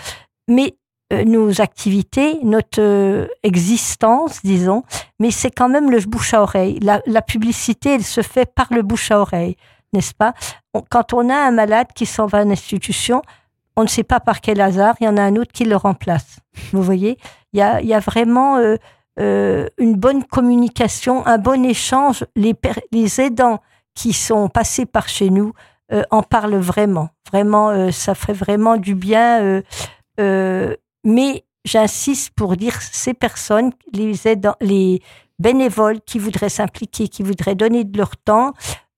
mais 0.48 0.76
nos 1.24 1.60
activités, 1.60 2.38
notre 2.42 2.80
euh, 2.80 3.26
existence, 3.42 4.40
disons, 4.42 4.82
mais 5.18 5.30
c'est 5.30 5.50
quand 5.50 5.68
même 5.68 5.90
le 5.90 6.00
bouche 6.00 6.34
à 6.34 6.42
oreille. 6.42 6.78
La, 6.80 7.02
la 7.06 7.22
publicité, 7.22 7.94
elle 7.94 8.04
se 8.04 8.22
fait 8.22 8.46
par 8.46 8.68
le 8.70 8.82
bouche 8.82 9.10
à 9.10 9.20
oreille 9.20 9.56
n'est-ce 9.92 10.14
pas? 10.14 10.34
Quand 10.90 11.12
on 11.12 11.28
a 11.28 11.34
un 11.34 11.50
malade 11.50 11.88
qui 11.94 12.06
s'en 12.06 12.26
va 12.26 12.38
à 12.38 12.42
une 12.42 12.52
institution, 12.52 13.22
on 13.76 13.82
ne 13.82 13.88
sait 13.88 14.04
pas 14.04 14.20
par 14.20 14.40
quel 14.40 14.60
hasard, 14.60 14.94
il 15.00 15.04
y 15.04 15.08
en 15.08 15.16
a 15.16 15.22
un 15.22 15.36
autre 15.36 15.52
qui 15.52 15.64
le 15.64 15.76
remplace. 15.76 16.38
Vous 16.72 16.82
voyez? 16.82 17.18
Il 17.52 17.58
y, 17.58 17.62
a, 17.62 17.80
il 17.80 17.86
y 17.86 17.94
a 17.94 18.00
vraiment 18.00 18.56
euh, 18.56 18.76
euh, 19.20 19.66
une 19.78 19.94
bonne 19.94 20.24
communication, 20.24 21.26
un 21.26 21.38
bon 21.38 21.64
échange. 21.64 22.24
Les, 22.36 22.54
les 22.90 23.20
aidants 23.20 23.60
qui 23.94 24.12
sont 24.12 24.48
passés 24.48 24.86
par 24.86 25.08
chez 25.08 25.30
nous 25.30 25.52
euh, 25.92 26.02
en 26.10 26.22
parlent 26.22 26.56
vraiment. 26.56 27.10
Vraiment, 27.30 27.70
euh, 27.70 27.90
ça 27.90 28.14
ferait 28.14 28.32
vraiment 28.32 28.76
du 28.76 28.94
bien. 28.94 29.62
Euh, 30.20 30.76
mais 31.04 31.44
j'insiste 31.64 32.30
pour 32.34 32.56
dire 32.56 32.80
ces 32.80 33.14
personnes, 33.14 33.72
les 33.92 35.02
bénévoles 35.38 36.00
qui 36.00 36.18
voudraient 36.18 36.48
s'impliquer, 36.48 37.08
qui 37.08 37.22
voudraient 37.22 37.54
donner 37.54 37.84
de 37.84 37.96
leur 37.98 38.16
temps, 38.16 38.52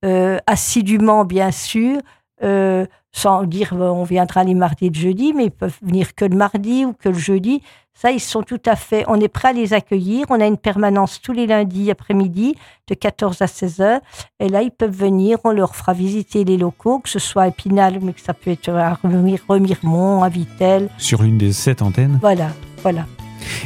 euh, 0.04 0.38
assidûment 0.46 1.24
bien 1.24 1.50
sûr, 1.50 2.00
euh, 2.42 2.86
sans 3.12 3.44
dire 3.44 3.72
on 3.72 4.04
viendra 4.04 4.44
les 4.44 4.54
mardis 4.54 4.86
et 4.86 4.94
jeudi, 4.94 5.32
mais 5.32 5.46
ils 5.46 5.50
peuvent 5.50 5.78
venir 5.82 6.14
que 6.14 6.24
le 6.24 6.36
mardi 6.36 6.84
ou 6.84 6.92
que 6.92 7.08
le 7.08 7.18
jeudi. 7.18 7.62
Ça, 7.96 8.10
ils 8.10 8.20
sont 8.20 8.42
tout 8.42 8.60
à 8.66 8.74
fait, 8.74 9.04
on 9.06 9.20
est 9.20 9.28
prêt 9.28 9.48
à 9.48 9.52
les 9.52 9.72
accueillir. 9.72 10.26
On 10.28 10.40
a 10.40 10.46
une 10.46 10.56
permanence 10.56 11.20
tous 11.20 11.32
les 11.32 11.46
lundis 11.46 11.90
après-midi 11.90 12.56
de 12.88 12.94
14 12.94 13.40
à 13.40 13.46
16 13.46 13.80
heures. 13.80 14.00
Et 14.40 14.48
là, 14.48 14.62
ils 14.62 14.72
peuvent 14.72 14.90
venir, 14.90 15.38
on 15.44 15.50
leur 15.50 15.76
fera 15.76 15.92
visiter 15.92 16.44
les 16.44 16.56
locaux, 16.56 16.98
que 16.98 17.08
ce 17.08 17.18
soit 17.18 17.42
à 17.44 17.48
Épinal, 17.48 18.00
mais 18.02 18.12
que 18.12 18.20
ça 18.20 18.34
peut 18.34 18.50
être 18.50 18.68
à 18.68 18.94
Remiremont, 18.94 20.22
à 20.22 20.28
Vitel. 20.28 20.88
Sur 20.98 21.22
l'une 21.22 21.38
des 21.38 21.52
sept 21.52 21.82
antennes? 21.82 22.18
Voilà, 22.20 22.48
voilà. 22.82 23.06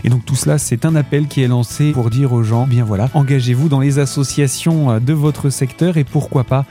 Et 0.05 0.09
donc 0.09 0.25
tout 0.25 0.37
cela, 0.37 0.59
c'est 0.59 0.85
un 0.85 0.95
appel 0.97 1.27
qui 1.29 1.43
est 1.43 1.49
lancé 1.49 1.93
pour 1.93 2.11
dire 2.11 2.33
aux 2.33 2.43
gens, 2.43 2.67
bien 2.67 2.85
voilà, 2.85 3.11
engagez-vous 3.15 3.69
dans 3.69 3.81
les 3.81 3.99
associations 3.99 5.01
de 5.01 5.13
votre 5.13 5.51
secteur 5.51 5.97
et 5.97 6.05
pourquoi 6.05 6.45
pas 6.45 6.65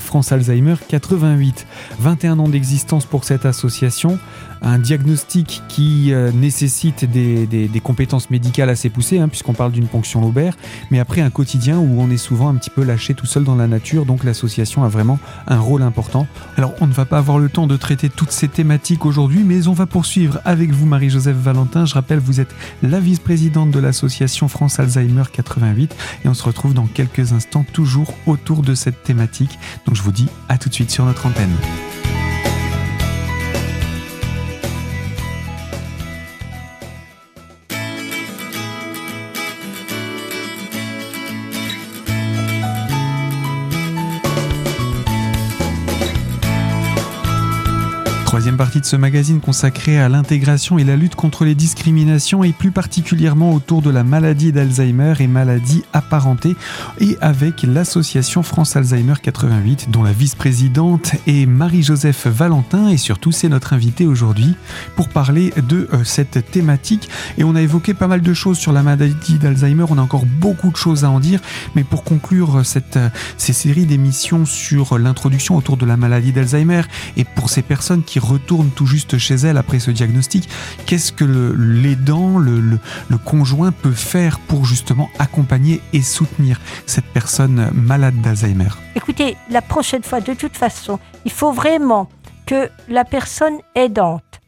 France 0.00 0.32
Alzheimer 0.32 0.74
88. 0.88 1.66
21 1.98 2.38
ans 2.38 2.48
d'existence 2.48 3.04
pour 3.04 3.24
cette 3.24 3.46
association, 3.46 4.18
un 4.62 4.78
diagnostic 4.78 5.62
qui 5.68 6.12
euh, 6.12 6.30
nécessite 6.32 7.04
des, 7.04 7.68
compétences 7.82 8.30
médicales 8.30 8.70
assez 8.70 8.90
poussées, 8.90 9.18
hein, 9.18 9.28
puisqu'on 9.28 9.54
parle 9.54 9.72
d'une 9.72 9.88
ponction 9.88 10.20
lobaire, 10.20 10.56
mais 10.90 11.00
après 11.00 11.20
un 11.20 11.30
quotidien 11.30 11.78
où 11.78 12.00
on 12.00 12.10
est 12.10 12.16
souvent 12.16 12.48
un 12.48 12.54
petit 12.54 12.70
peu 12.70 12.84
lâché 12.84 13.14
tout 13.14 13.26
seul 13.26 13.42
dans 13.42 13.56
la 13.56 13.66
nature, 13.66 14.06
donc 14.06 14.22
l'association 14.22 14.84
a 14.84 14.88
vraiment 14.88 15.18
un 15.48 15.58
rôle 15.58 15.82
important. 15.82 16.28
Alors 16.56 16.72
on 16.80 16.86
ne 16.86 16.92
va 16.92 17.04
pas 17.04 17.18
avoir 17.18 17.38
le 17.38 17.48
temps 17.48 17.66
de 17.66 17.76
traiter 17.76 18.08
toutes 18.08 18.30
ces 18.30 18.46
thématiques 18.46 19.04
aujourd'hui, 19.04 19.42
mais 19.44 19.66
on 19.66 19.72
va 19.72 19.86
poursuivre 19.86 20.40
avec 20.44 20.70
vous 20.70 20.86
Marie-Joseph 20.86 21.36
Valentin. 21.36 21.84
Je 21.84 21.94
rappelle, 21.94 22.20
vous 22.20 22.40
êtes 22.40 22.51
la 22.82 23.00
vice-présidente 23.00 23.70
de 23.70 23.80
l'association 23.80 24.48
France 24.48 24.78
Alzheimer 24.78 25.24
88, 25.32 25.94
et 26.24 26.28
on 26.28 26.34
se 26.34 26.42
retrouve 26.42 26.74
dans 26.74 26.86
quelques 26.86 27.32
instants 27.32 27.64
toujours 27.72 28.14
autour 28.26 28.62
de 28.62 28.74
cette 28.74 29.02
thématique. 29.02 29.58
Donc 29.86 29.96
je 29.96 30.02
vous 30.02 30.12
dis 30.12 30.28
à 30.48 30.58
tout 30.58 30.68
de 30.68 30.74
suite 30.74 30.90
sur 30.90 31.04
notre 31.04 31.26
antenne. 31.26 31.54
Troisième 48.32 48.56
partie 48.56 48.80
de 48.80 48.86
ce 48.86 48.96
magazine 48.96 49.40
consacré 49.40 50.00
à 50.00 50.08
l'intégration 50.08 50.78
et 50.78 50.84
la 50.84 50.96
lutte 50.96 51.16
contre 51.16 51.44
les 51.44 51.54
discriminations 51.54 52.42
et 52.42 52.52
plus 52.52 52.70
particulièrement 52.70 53.52
autour 53.52 53.82
de 53.82 53.90
la 53.90 54.04
maladie 54.04 54.52
d'Alzheimer 54.52 55.12
et 55.20 55.26
maladies 55.26 55.84
apparentées 55.92 56.56
et 56.98 57.18
avec 57.20 57.62
l'association 57.62 58.42
France 58.42 58.74
Alzheimer 58.74 59.16
88 59.22 59.90
dont 59.90 60.02
la 60.02 60.12
vice-présidente 60.12 61.12
est 61.26 61.44
Marie-Joseph 61.44 62.26
Valentin. 62.26 62.88
Et 62.88 62.96
surtout 62.96 63.32
c'est 63.32 63.50
notre 63.50 63.74
invitée 63.74 64.06
aujourd'hui 64.06 64.56
pour 64.96 65.10
parler 65.10 65.52
de 65.68 65.90
euh, 65.92 66.02
cette 66.02 66.50
thématique. 66.50 67.10
Et 67.36 67.44
on 67.44 67.54
a 67.54 67.60
évoqué 67.60 67.92
pas 67.92 68.06
mal 68.06 68.22
de 68.22 68.32
choses 68.32 68.56
sur 68.56 68.72
la 68.72 68.82
maladie 68.82 69.36
d'Alzheimer, 69.36 69.84
on 69.90 69.98
a 69.98 70.02
encore 70.02 70.24
beaucoup 70.24 70.70
de 70.70 70.76
choses 70.76 71.04
à 71.04 71.10
en 71.10 71.20
dire. 71.20 71.40
Mais 71.74 71.84
pour 71.84 72.02
conclure 72.02 72.64
cette, 72.64 72.98
ces 73.36 73.52
séries 73.52 73.84
d'émissions 73.84 74.46
sur 74.46 74.98
l'introduction 74.98 75.54
autour 75.54 75.76
de 75.76 75.84
la 75.84 75.98
maladie 75.98 76.32
d'Alzheimer 76.32 76.80
et 77.18 77.24
pour 77.24 77.50
ces 77.50 77.60
personnes 77.60 78.02
qui 78.02 78.21
retourne 78.22 78.70
tout 78.70 78.86
juste 78.86 79.18
chez 79.18 79.34
elle 79.34 79.56
après 79.56 79.78
ce 79.78 79.90
diagnostic, 79.90 80.48
qu'est-ce 80.86 81.12
que 81.12 81.24
l'aidant, 81.24 82.38
le, 82.38 82.78
conjoint 83.24 83.72
peut 83.72 83.92
faire 83.92 84.38
pour 84.40 84.64
justement 84.64 85.08
accompagner 85.18 85.80
et 85.92 86.02
soutenir 86.02 86.60
cette 86.86 87.06
personne 87.06 87.70
malade 87.72 88.20
d'Alzheimer? 88.20 88.70
Écoutez, 88.94 89.36
la 89.50 89.62
prochaine 89.62 90.02
fois, 90.02 90.20
de 90.20 90.34
toute 90.34 90.56
façon, 90.56 90.98
il 91.24 91.32
faut 91.32 91.52
vraiment 91.52 92.08
que 92.46 92.68
la 92.88 93.04
personne 93.04 93.58
aidante, 93.74 94.40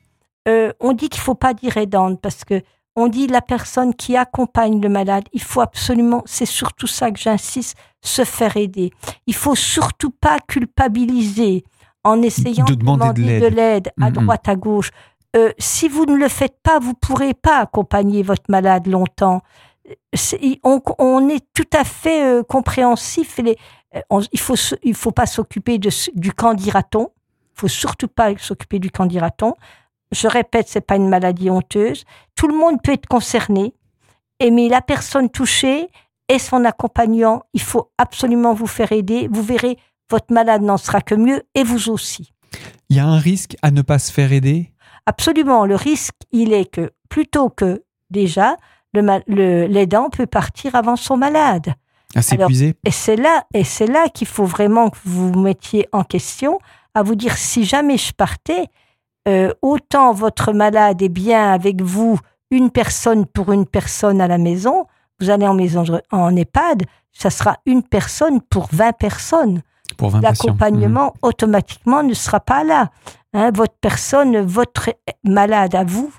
euh, 0.48 0.72
on 0.80 0.92
dit 0.92 1.08
qu'il 1.08 1.22
faut 1.22 1.34
pas 1.34 1.54
dire 1.54 1.76
aidante 1.76 2.20
parce 2.20 2.44
que 2.44 2.62
on 2.96 3.08
dit 3.08 3.26
la 3.26 3.40
personne 3.40 3.94
qui 3.94 4.16
accompagne 4.16 4.80
le 4.80 4.88
malade, 4.88 5.24
il 5.32 5.42
faut 5.42 5.60
absolument, 5.60 6.22
c'est 6.26 6.46
surtout 6.46 6.86
ça 6.86 7.10
que 7.10 7.18
j'insiste, 7.18 7.76
se 8.02 8.24
faire 8.24 8.56
aider. 8.56 8.92
Il 9.26 9.34
faut 9.34 9.56
surtout 9.56 10.10
pas 10.10 10.38
culpabiliser 10.46 11.64
en 12.04 12.22
essayant 12.22 12.64
de 12.64 12.74
demander 12.74 13.40
de 13.40 13.46
l'aide 13.46 13.90
à 14.00 14.10
droite, 14.10 14.48
à 14.48 14.56
gauche. 14.56 14.90
Euh, 15.36 15.50
si 15.58 15.88
vous 15.88 16.06
ne 16.06 16.14
le 16.14 16.28
faites 16.28 16.58
pas, 16.62 16.78
vous 16.78 16.94
pourrez 16.94 17.34
pas 17.34 17.58
accompagner 17.58 18.22
votre 18.22 18.48
malade 18.48 18.86
longtemps. 18.86 19.42
On, 20.62 20.80
on, 20.98 21.28
est 21.28 21.44
tout 21.52 21.68
à 21.72 21.84
fait 21.84 22.24
euh, 22.24 22.42
compréhensif. 22.42 23.38
Les, 23.38 23.56
on, 24.10 24.20
il 24.32 24.40
faut 24.40 24.54
il 24.82 24.94
faut 24.94 25.10
pas 25.10 25.26
s'occuper 25.26 25.78
du 25.78 26.32
candidaton. 26.32 27.08
Il 27.56 27.60
faut 27.60 27.68
surtout 27.68 28.08
pas 28.08 28.36
s'occuper 28.38 28.78
du 28.78 28.90
candidaton. 28.90 29.54
Je 30.12 30.28
répète, 30.28 30.68
c'est 30.68 30.80
pas 30.80 30.96
une 30.96 31.08
maladie 31.08 31.50
honteuse. 31.50 32.04
Tout 32.36 32.48
le 32.48 32.56
monde 32.56 32.80
peut 32.82 32.92
être 32.92 33.06
concerné. 33.06 33.74
Et 34.40 34.50
mais 34.50 34.68
la 34.68 34.80
personne 34.80 35.28
touchée 35.30 35.88
et 36.28 36.38
son 36.38 36.64
accompagnant, 36.64 37.42
il 37.52 37.60
faut 37.60 37.90
absolument 37.98 38.54
vous 38.54 38.66
faire 38.66 38.92
aider. 38.92 39.28
Vous 39.30 39.42
verrez, 39.42 39.78
votre 40.14 40.32
malade 40.32 40.62
n'en 40.62 40.76
sera 40.76 41.00
que 41.00 41.16
mieux 41.16 41.42
et 41.56 41.64
vous 41.64 41.90
aussi. 41.90 42.32
Il 42.88 42.96
y 42.96 43.00
a 43.00 43.04
un 43.04 43.18
risque 43.18 43.56
à 43.62 43.72
ne 43.72 43.82
pas 43.82 43.98
se 43.98 44.12
faire 44.12 44.32
aider? 44.32 44.70
Absolument. 45.06 45.66
Le 45.66 45.74
risque, 45.74 46.14
il 46.30 46.52
est 46.52 46.66
que 46.66 46.92
plutôt 47.08 47.50
que 47.50 47.82
déjà, 48.10 48.56
l'aidant 48.92 50.04
le, 50.04 50.16
peut 50.16 50.26
partir 50.26 50.76
avant 50.76 50.94
son 50.94 51.16
malade. 51.16 51.74
À 52.14 52.22
s'épuiser? 52.22 52.76
Et 52.84 52.92
c'est 52.92 53.16
là, 53.16 53.42
et 53.52 53.64
c'est 53.64 53.88
là 53.88 54.08
qu'il 54.08 54.28
faut 54.28 54.44
vraiment 54.44 54.88
que 54.90 54.98
vous 55.04 55.32
vous 55.32 55.40
mettiez 55.40 55.88
en 55.90 56.04
question, 56.04 56.60
à 56.94 57.02
vous 57.02 57.16
dire 57.16 57.36
si 57.36 57.64
jamais 57.64 57.98
je 57.98 58.12
partais, 58.12 58.66
euh, 59.26 59.52
autant 59.62 60.12
votre 60.12 60.52
malade 60.52 61.02
est 61.02 61.08
bien 61.08 61.52
avec 61.52 61.82
vous, 61.82 62.20
une 62.52 62.70
personne 62.70 63.26
pour 63.26 63.52
une 63.52 63.66
personne 63.66 64.20
à 64.20 64.28
la 64.28 64.38
maison, 64.38 64.86
vous 65.18 65.30
allez 65.30 65.48
en 65.48 65.54
maison 65.54 65.82
en 66.12 66.36
EHPAD, 66.36 66.84
ça 67.10 67.30
sera 67.30 67.56
une 67.66 67.82
personne 67.82 68.40
pour 68.42 68.68
20 68.70 68.92
personnes. 68.92 69.62
L'accompagnement 70.20 71.08
mmh. 71.08 71.26
automatiquement 71.26 72.02
ne 72.02 72.14
sera 72.14 72.40
pas 72.40 72.64
là. 72.64 72.90
Hein, 73.32 73.50
votre 73.52 73.74
personne, 73.80 74.40
votre 74.40 74.90
malade 75.24 75.74
à 75.74 75.84
vous, 75.84 76.12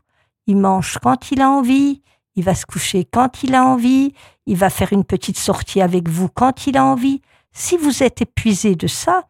il 0.47 0.57
mange 0.57 0.97
quand 1.01 1.31
il 1.31 1.41
a 1.41 1.49
envie, 1.49 2.01
il 2.35 2.43
va 2.43 2.53
se 2.53 2.65
coucher 2.65 3.05
quand 3.05 3.43
il 3.43 3.55
a 3.55 3.65
envie, 3.65 4.13
il 4.45 4.57
va 4.57 4.69
faire 4.69 4.93
une 4.93 5.05
petite 5.05 5.37
sortie 5.37 5.81
avec 5.81 6.09
vous 6.09 6.29
quand 6.29 6.67
il 6.67 6.77
a 6.77 6.85
envie. 6.85 7.21
Si 7.51 7.77
vous 7.77 8.03
êtes 8.03 8.21
épuisé 8.21 8.75
de 8.75 8.87
ça, 8.87 9.23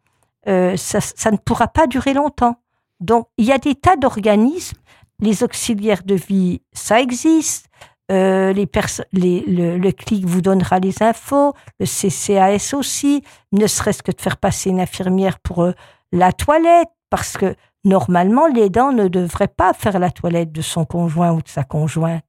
euh, 0.47 0.75
ça, 0.77 0.99
ça, 1.01 1.31
ne 1.31 1.37
pourra 1.37 1.67
pas 1.67 1.87
durer 1.87 2.13
longtemps. 2.13 2.55
Donc, 2.99 3.27
il 3.37 3.45
y 3.45 3.51
a 3.51 3.57
des 3.57 3.75
tas 3.75 3.97
d'organismes. 3.97 4.77
Les 5.19 5.43
auxiliaires 5.43 6.03
de 6.03 6.15
vie, 6.15 6.61
ça 6.73 6.99
existe. 6.99 7.67
Euh, 8.11 8.53
les 8.53 8.69
les, 9.13 9.43
le, 9.47 9.91
CLIC 9.91 10.25
vous 10.25 10.41
donnera 10.41 10.79
les 10.79 11.01
infos, 11.01 11.53
le 11.79 11.85
CCAS 11.87 12.75
aussi, 12.75 13.23
ne 13.51 13.65
serait-ce 13.65 14.03
que 14.03 14.11
de 14.11 14.21
faire 14.21 14.37
passer 14.37 14.69
une 14.69 14.79
infirmière 14.79 15.39
pour 15.39 15.63
euh, 15.63 15.71
la 16.11 16.31
toilette, 16.31 16.89
parce 17.09 17.35
que 17.35 17.55
normalement, 17.83 18.45
l'aidant 18.47 18.91
ne 18.91 19.07
devrait 19.07 19.47
pas 19.47 19.73
faire 19.73 19.97
la 19.97 20.11
toilette 20.11 20.51
de 20.51 20.61
son 20.61 20.85
conjoint 20.85 21.31
ou 21.31 21.41
de 21.41 21.47
sa 21.47 21.63
conjointe. 21.63 22.23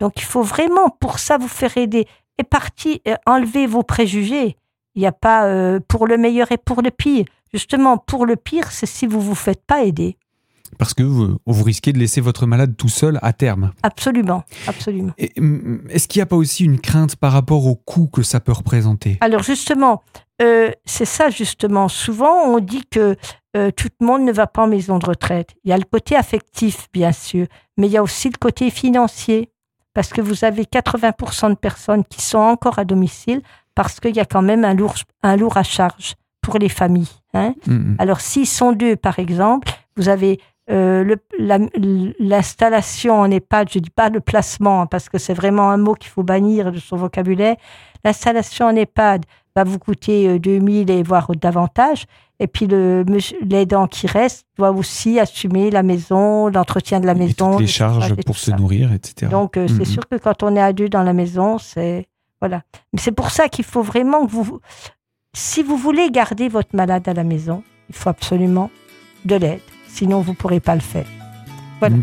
Donc, 0.00 0.14
il 0.16 0.24
faut 0.24 0.42
vraiment, 0.42 0.88
pour 0.88 1.20
ça, 1.20 1.38
vous 1.38 1.48
faire 1.48 1.76
aider. 1.76 2.06
Et 2.38 2.44
parti, 2.44 3.00
euh, 3.06 3.14
enlever 3.26 3.66
vos 3.66 3.84
préjugés. 3.84 4.56
Il 4.94 5.00
n'y 5.00 5.06
a 5.06 5.12
pas 5.12 5.46
pour 5.88 6.06
le 6.06 6.16
meilleur 6.16 6.52
et 6.52 6.56
pour 6.56 6.80
le 6.80 6.90
pire. 6.90 7.26
Justement, 7.52 7.98
pour 7.98 8.24
le 8.24 8.34
pire, 8.34 8.72
c'est 8.72 8.86
si 8.86 9.06
vous 9.06 9.20
vous 9.20 9.34
faites 9.34 9.62
pas 9.66 9.82
aider. 9.82 10.16
Parce 10.78 10.94
que 10.94 11.02
vous, 11.02 11.38
vous, 11.46 11.64
risquez 11.64 11.92
de 11.92 11.98
laisser 11.98 12.20
votre 12.20 12.46
malade 12.46 12.76
tout 12.76 12.88
seul 12.88 13.18
à 13.22 13.32
terme. 13.32 13.72
Absolument, 13.82 14.44
absolument. 14.66 15.12
Mm, 15.36 15.88
est-ce 15.88 16.08
qu'il 16.08 16.20
n'y 16.20 16.24
a 16.24 16.26
pas 16.26 16.36
aussi 16.36 16.64
une 16.64 16.80
crainte 16.80 17.16
par 17.16 17.32
rapport 17.32 17.66
au 17.66 17.74
coût 17.74 18.06
que 18.06 18.22
ça 18.22 18.40
peut 18.40 18.52
représenter? 18.52 19.18
Alors 19.20 19.42
justement, 19.42 20.02
euh, 20.42 20.70
c'est 20.84 21.04
ça 21.04 21.30
justement. 21.30 21.88
Souvent, 21.88 22.44
on 22.44 22.58
dit 22.58 22.84
que 22.90 23.16
euh, 23.56 23.70
tout 23.70 23.88
le 24.00 24.06
monde 24.06 24.22
ne 24.22 24.32
va 24.32 24.46
pas 24.46 24.62
en 24.62 24.66
maison 24.66 24.98
de 24.98 25.06
retraite. 25.06 25.54
Il 25.64 25.70
y 25.70 25.72
a 25.72 25.78
le 25.78 25.84
côté 25.84 26.14
affectif, 26.14 26.88
bien 26.92 27.12
sûr, 27.12 27.46
mais 27.76 27.86
il 27.86 27.92
y 27.92 27.96
a 27.96 28.02
aussi 28.02 28.28
le 28.28 28.36
côté 28.38 28.70
financier, 28.70 29.50
parce 29.94 30.10
que 30.10 30.20
vous 30.20 30.44
avez 30.44 30.64
80% 30.64 31.50
de 31.50 31.54
personnes 31.54 32.04
qui 32.04 32.20
sont 32.20 32.38
encore 32.38 32.78
à 32.78 32.84
domicile, 32.84 33.40
parce 33.74 33.98
qu'il 33.98 34.14
y 34.14 34.20
a 34.20 34.26
quand 34.26 34.42
même 34.42 34.64
un 34.64 34.74
lourd, 34.74 34.94
un 35.22 35.36
lourd 35.36 35.56
à 35.56 35.62
charge 35.62 36.16
pour 36.42 36.58
les 36.58 36.68
familles. 36.68 37.08
Hein. 37.32 37.54
Mm-hmm. 37.66 37.96
Alors, 37.98 38.20
s'ils 38.20 38.46
sont 38.46 38.72
deux, 38.72 38.94
par 38.94 39.18
exemple, 39.18 39.68
vous 39.96 40.08
avez 40.10 40.38
euh, 40.68 41.16
l'installation 42.18 43.20
en 43.20 43.30
EHPAD, 43.30 43.70
je 43.70 43.78
dis 43.78 43.90
pas 43.90 44.08
le 44.08 44.20
placement, 44.20 44.82
hein, 44.82 44.86
parce 44.86 45.08
que 45.08 45.18
c'est 45.18 45.34
vraiment 45.34 45.70
un 45.70 45.76
mot 45.76 45.94
qu'il 45.94 46.10
faut 46.10 46.22
bannir 46.22 46.72
de 46.72 46.78
son 46.78 46.96
vocabulaire. 46.96 47.56
L'installation 48.04 48.66
en 48.66 48.74
EHPAD 48.74 49.24
va 49.54 49.64
vous 49.64 49.78
coûter 49.78 50.38
2000 50.38 50.90
euh, 50.90 50.94
et 50.94 51.02
voire 51.02 51.30
davantage. 51.34 52.06
Et 52.38 52.46
puis 52.46 52.68
l'aidant 52.68 53.86
qui 53.86 54.06
reste 54.06 54.46
doit 54.58 54.70
aussi 54.70 55.18
assumer 55.18 55.70
la 55.70 55.82
maison, 55.82 56.48
l'entretien 56.48 57.00
de 57.00 57.06
la 57.06 57.14
maison. 57.14 57.52
Toutes 57.52 57.60
les 57.60 57.66
charges 57.66 58.14
pour 58.14 58.36
se 58.36 58.50
nourrir, 58.50 58.92
etc. 58.92 59.30
Donc 59.30 59.56
euh, 59.56 59.66
c'est 59.68 59.74
mm-hmm. 59.74 59.84
sûr 59.84 60.08
que 60.08 60.16
quand 60.16 60.42
on 60.42 60.54
est 60.54 60.60
à 60.60 60.72
deux 60.72 60.88
dans 60.88 61.02
la 61.02 61.14
maison, 61.14 61.58
c'est 61.58 62.06
voilà. 62.40 62.62
Mais 62.92 63.00
c'est 63.00 63.12
pour 63.12 63.30
ça 63.30 63.48
qu'il 63.48 63.64
faut 63.64 63.82
vraiment 63.82 64.26
que 64.26 64.30
vous, 64.30 64.60
si 65.32 65.62
vous 65.62 65.78
voulez 65.78 66.10
garder 66.10 66.48
votre 66.48 66.76
malade 66.76 67.08
à 67.08 67.14
la 67.14 67.24
maison, 67.24 67.62
il 67.88 67.94
faut 67.94 68.10
absolument 68.10 68.70
de 69.24 69.36
l'aide. 69.36 69.60
Sinon, 69.96 70.20
vous 70.20 70.32
ne 70.32 70.36
pourrez 70.36 70.60
pas 70.60 70.74
le 70.74 70.82
faire. 70.82 71.06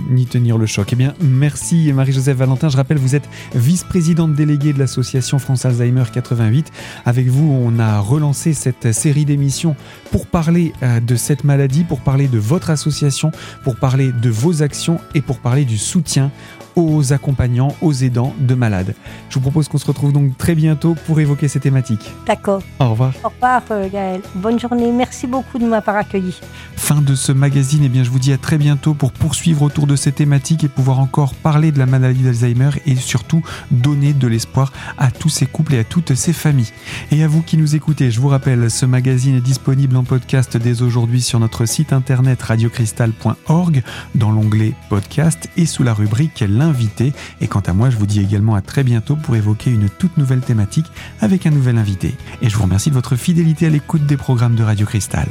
Ni 0.09 0.25
tenir 0.25 0.57
le 0.57 0.65
choc. 0.65 0.89
Eh 0.93 0.95
bien, 0.95 1.13
merci 1.21 1.93
Marie-Joseph 1.93 2.38
Valentin. 2.38 2.69
Je 2.69 2.77
rappelle, 2.77 2.97
vous 2.97 3.15
êtes 3.15 3.29
vice-présidente 3.53 4.33
déléguée 4.33 4.73
de 4.73 4.79
l'association 4.79 5.38
France 5.38 5.65
Alzheimer 5.65 6.03
88. 6.12 6.71
Avec 7.05 7.27
vous, 7.27 7.51
on 7.51 7.77
a 7.77 7.99
relancé 7.99 8.53
cette 8.53 8.93
série 8.93 9.25
d'émissions 9.25 9.75
pour 10.12 10.25
parler 10.25 10.73
euh, 10.82 10.99
de 10.99 11.15
cette 11.15 11.43
maladie, 11.43 11.84
pour 11.84 12.01
parler 12.01 12.27
de 12.27 12.39
votre 12.39 12.71
association, 12.71 13.32
pour 13.63 13.75
parler 13.75 14.12
de 14.12 14.29
vos 14.29 14.63
actions 14.63 14.99
et 15.13 15.21
pour 15.21 15.38
parler 15.38 15.65
du 15.65 15.77
soutien 15.77 16.32
aux 16.75 17.13
accompagnants, 17.13 17.75
aux 17.81 17.93
aidants 17.93 18.33
de 18.39 18.55
malades. 18.55 18.95
Je 19.29 19.36
vous 19.36 19.41
propose 19.41 19.67
qu'on 19.67 19.77
se 19.77 19.86
retrouve 19.86 20.13
donc 20.13 20.38
très 20.38 20.55
bientôt 20.55 20.95
pour 21.05 21.19
évoquer 21.19 21.47
ces 21.47 21.59
thématiques. 21.59 22.12
D'accord. 22.25 22.62
Au 22.79 22.91
revoir. 22.91 23.13
Au 23.23 23.29
revoir 23.29 23.62
euh, 23.71 23.89
Gaël. 23.89 24.21
Bonne 24.36 24.59
journée. 24.59 24.91
Merci 24.91 25.27
beaucoup 25.27 25.59
de 25.59 25.65
m'avoir 25.65 25.97
accueilli. 25.97 26.39
Fin 26.75 27.01
de 27.01 27.15
ce 27.15 27.31
magazine. 27.31 27.83
Et 27.83 27.88
eh 27.88 27.89
bien, 27.89 28.03
je 28.03 28.09
vous 28.09 28.19
dis 28.19 28.33
à 28.33 28.38
très 28.38 28.57
bientôt 28.57 28.93
pour 28.93 29.12
poursuivre 29.12 29.63
autour 29.63 29.88
de 29.88 29.95
ces 29.95 30.12
thématiques 30.12 30.63
et 30.63 30.67
pouvoir 30.67 30.99
encore 30.99 31.33
parler 31.33 31.71
de 31.71 31.79
la 31.79 31.86
maladie 31.86 32.23
d'Alzheimer 32.23 32.71
et 32.86 32.95
surtout 32.95 33.41
donner 33.71 34.13
de 34.13 34.27
l'espoir 34.27 34.71
à 34.97 35.12
tous 35.12 35.29
ces 35.29 35.45
couples 35.45 35.75
et 35.75 35.79
à 35.79 35.83
toutes 35.83 36.15
ces 36.15 36.33
familles. 36.33 36.71
Et 37.12 37.23
à 37.23 37.27
vous 37.27 37.41
qui 37.41 37.57
nous 37.57 37.75
écoutez, 37.75 38.12
je 38.12 38.19
vous 38.19 38.27
rappelle, 38.27 38.69
ce 38.69 38.86
magazine 38.86 39.36
est 39.36 39.41
disponible 39.41 39.95
en 39.95 40.03
podcast 40.03 40.57
dès 40.57 40.81
aujourd'hui 40.81 41.21
sur 41.21 41.39
notre 41.39 41.65
site 41.65 41.93
internet 41.93 42.41
radiocristal.org 42.41 43.83
dans 44.15 44.31
l'onglet 44.31 44.73
podcast 44.89 45.49
et 45.57 45.65
sous 45.65 45.83
la 45.83 45.93
rubrique 45.93 46.43
Et 47.41 47.47
quant 47.47 47.62
à 47.62 47.73
moi, 47.73 47.89
je 47.89 47.97
vous 47.97 48.06
dis 48.06 48.19
également 48.19 48.56
à 48.56 48.62
très 48.62 48.84
bientôt 48.84 49.15
pour 49.15 49.36
évoquer 49.36 49.71
une 49.71 49.89
toute 49.89 50.17
nouvelle 50.17 50.41
thématique 50.41 50.86
avec 51.21 51.45
un 51.45 51.52
nouvel 51.52 51.78
invité. 51.78 52.15
Et 52.41 52.49
je 52.49 52.56
vous 52.56 52.63
remercie 52.63 52.89
de 52.89 52.95
votre 52.95 53.15
fidélité 53.15 53.67
à 53.67 53.69
l'écoute 53.69 54.06
des 54.06 54.17
programmes 54.17 54.56
de 54.56 54.63
Radio 54.63 54.86
Cristal. 54.86 55.28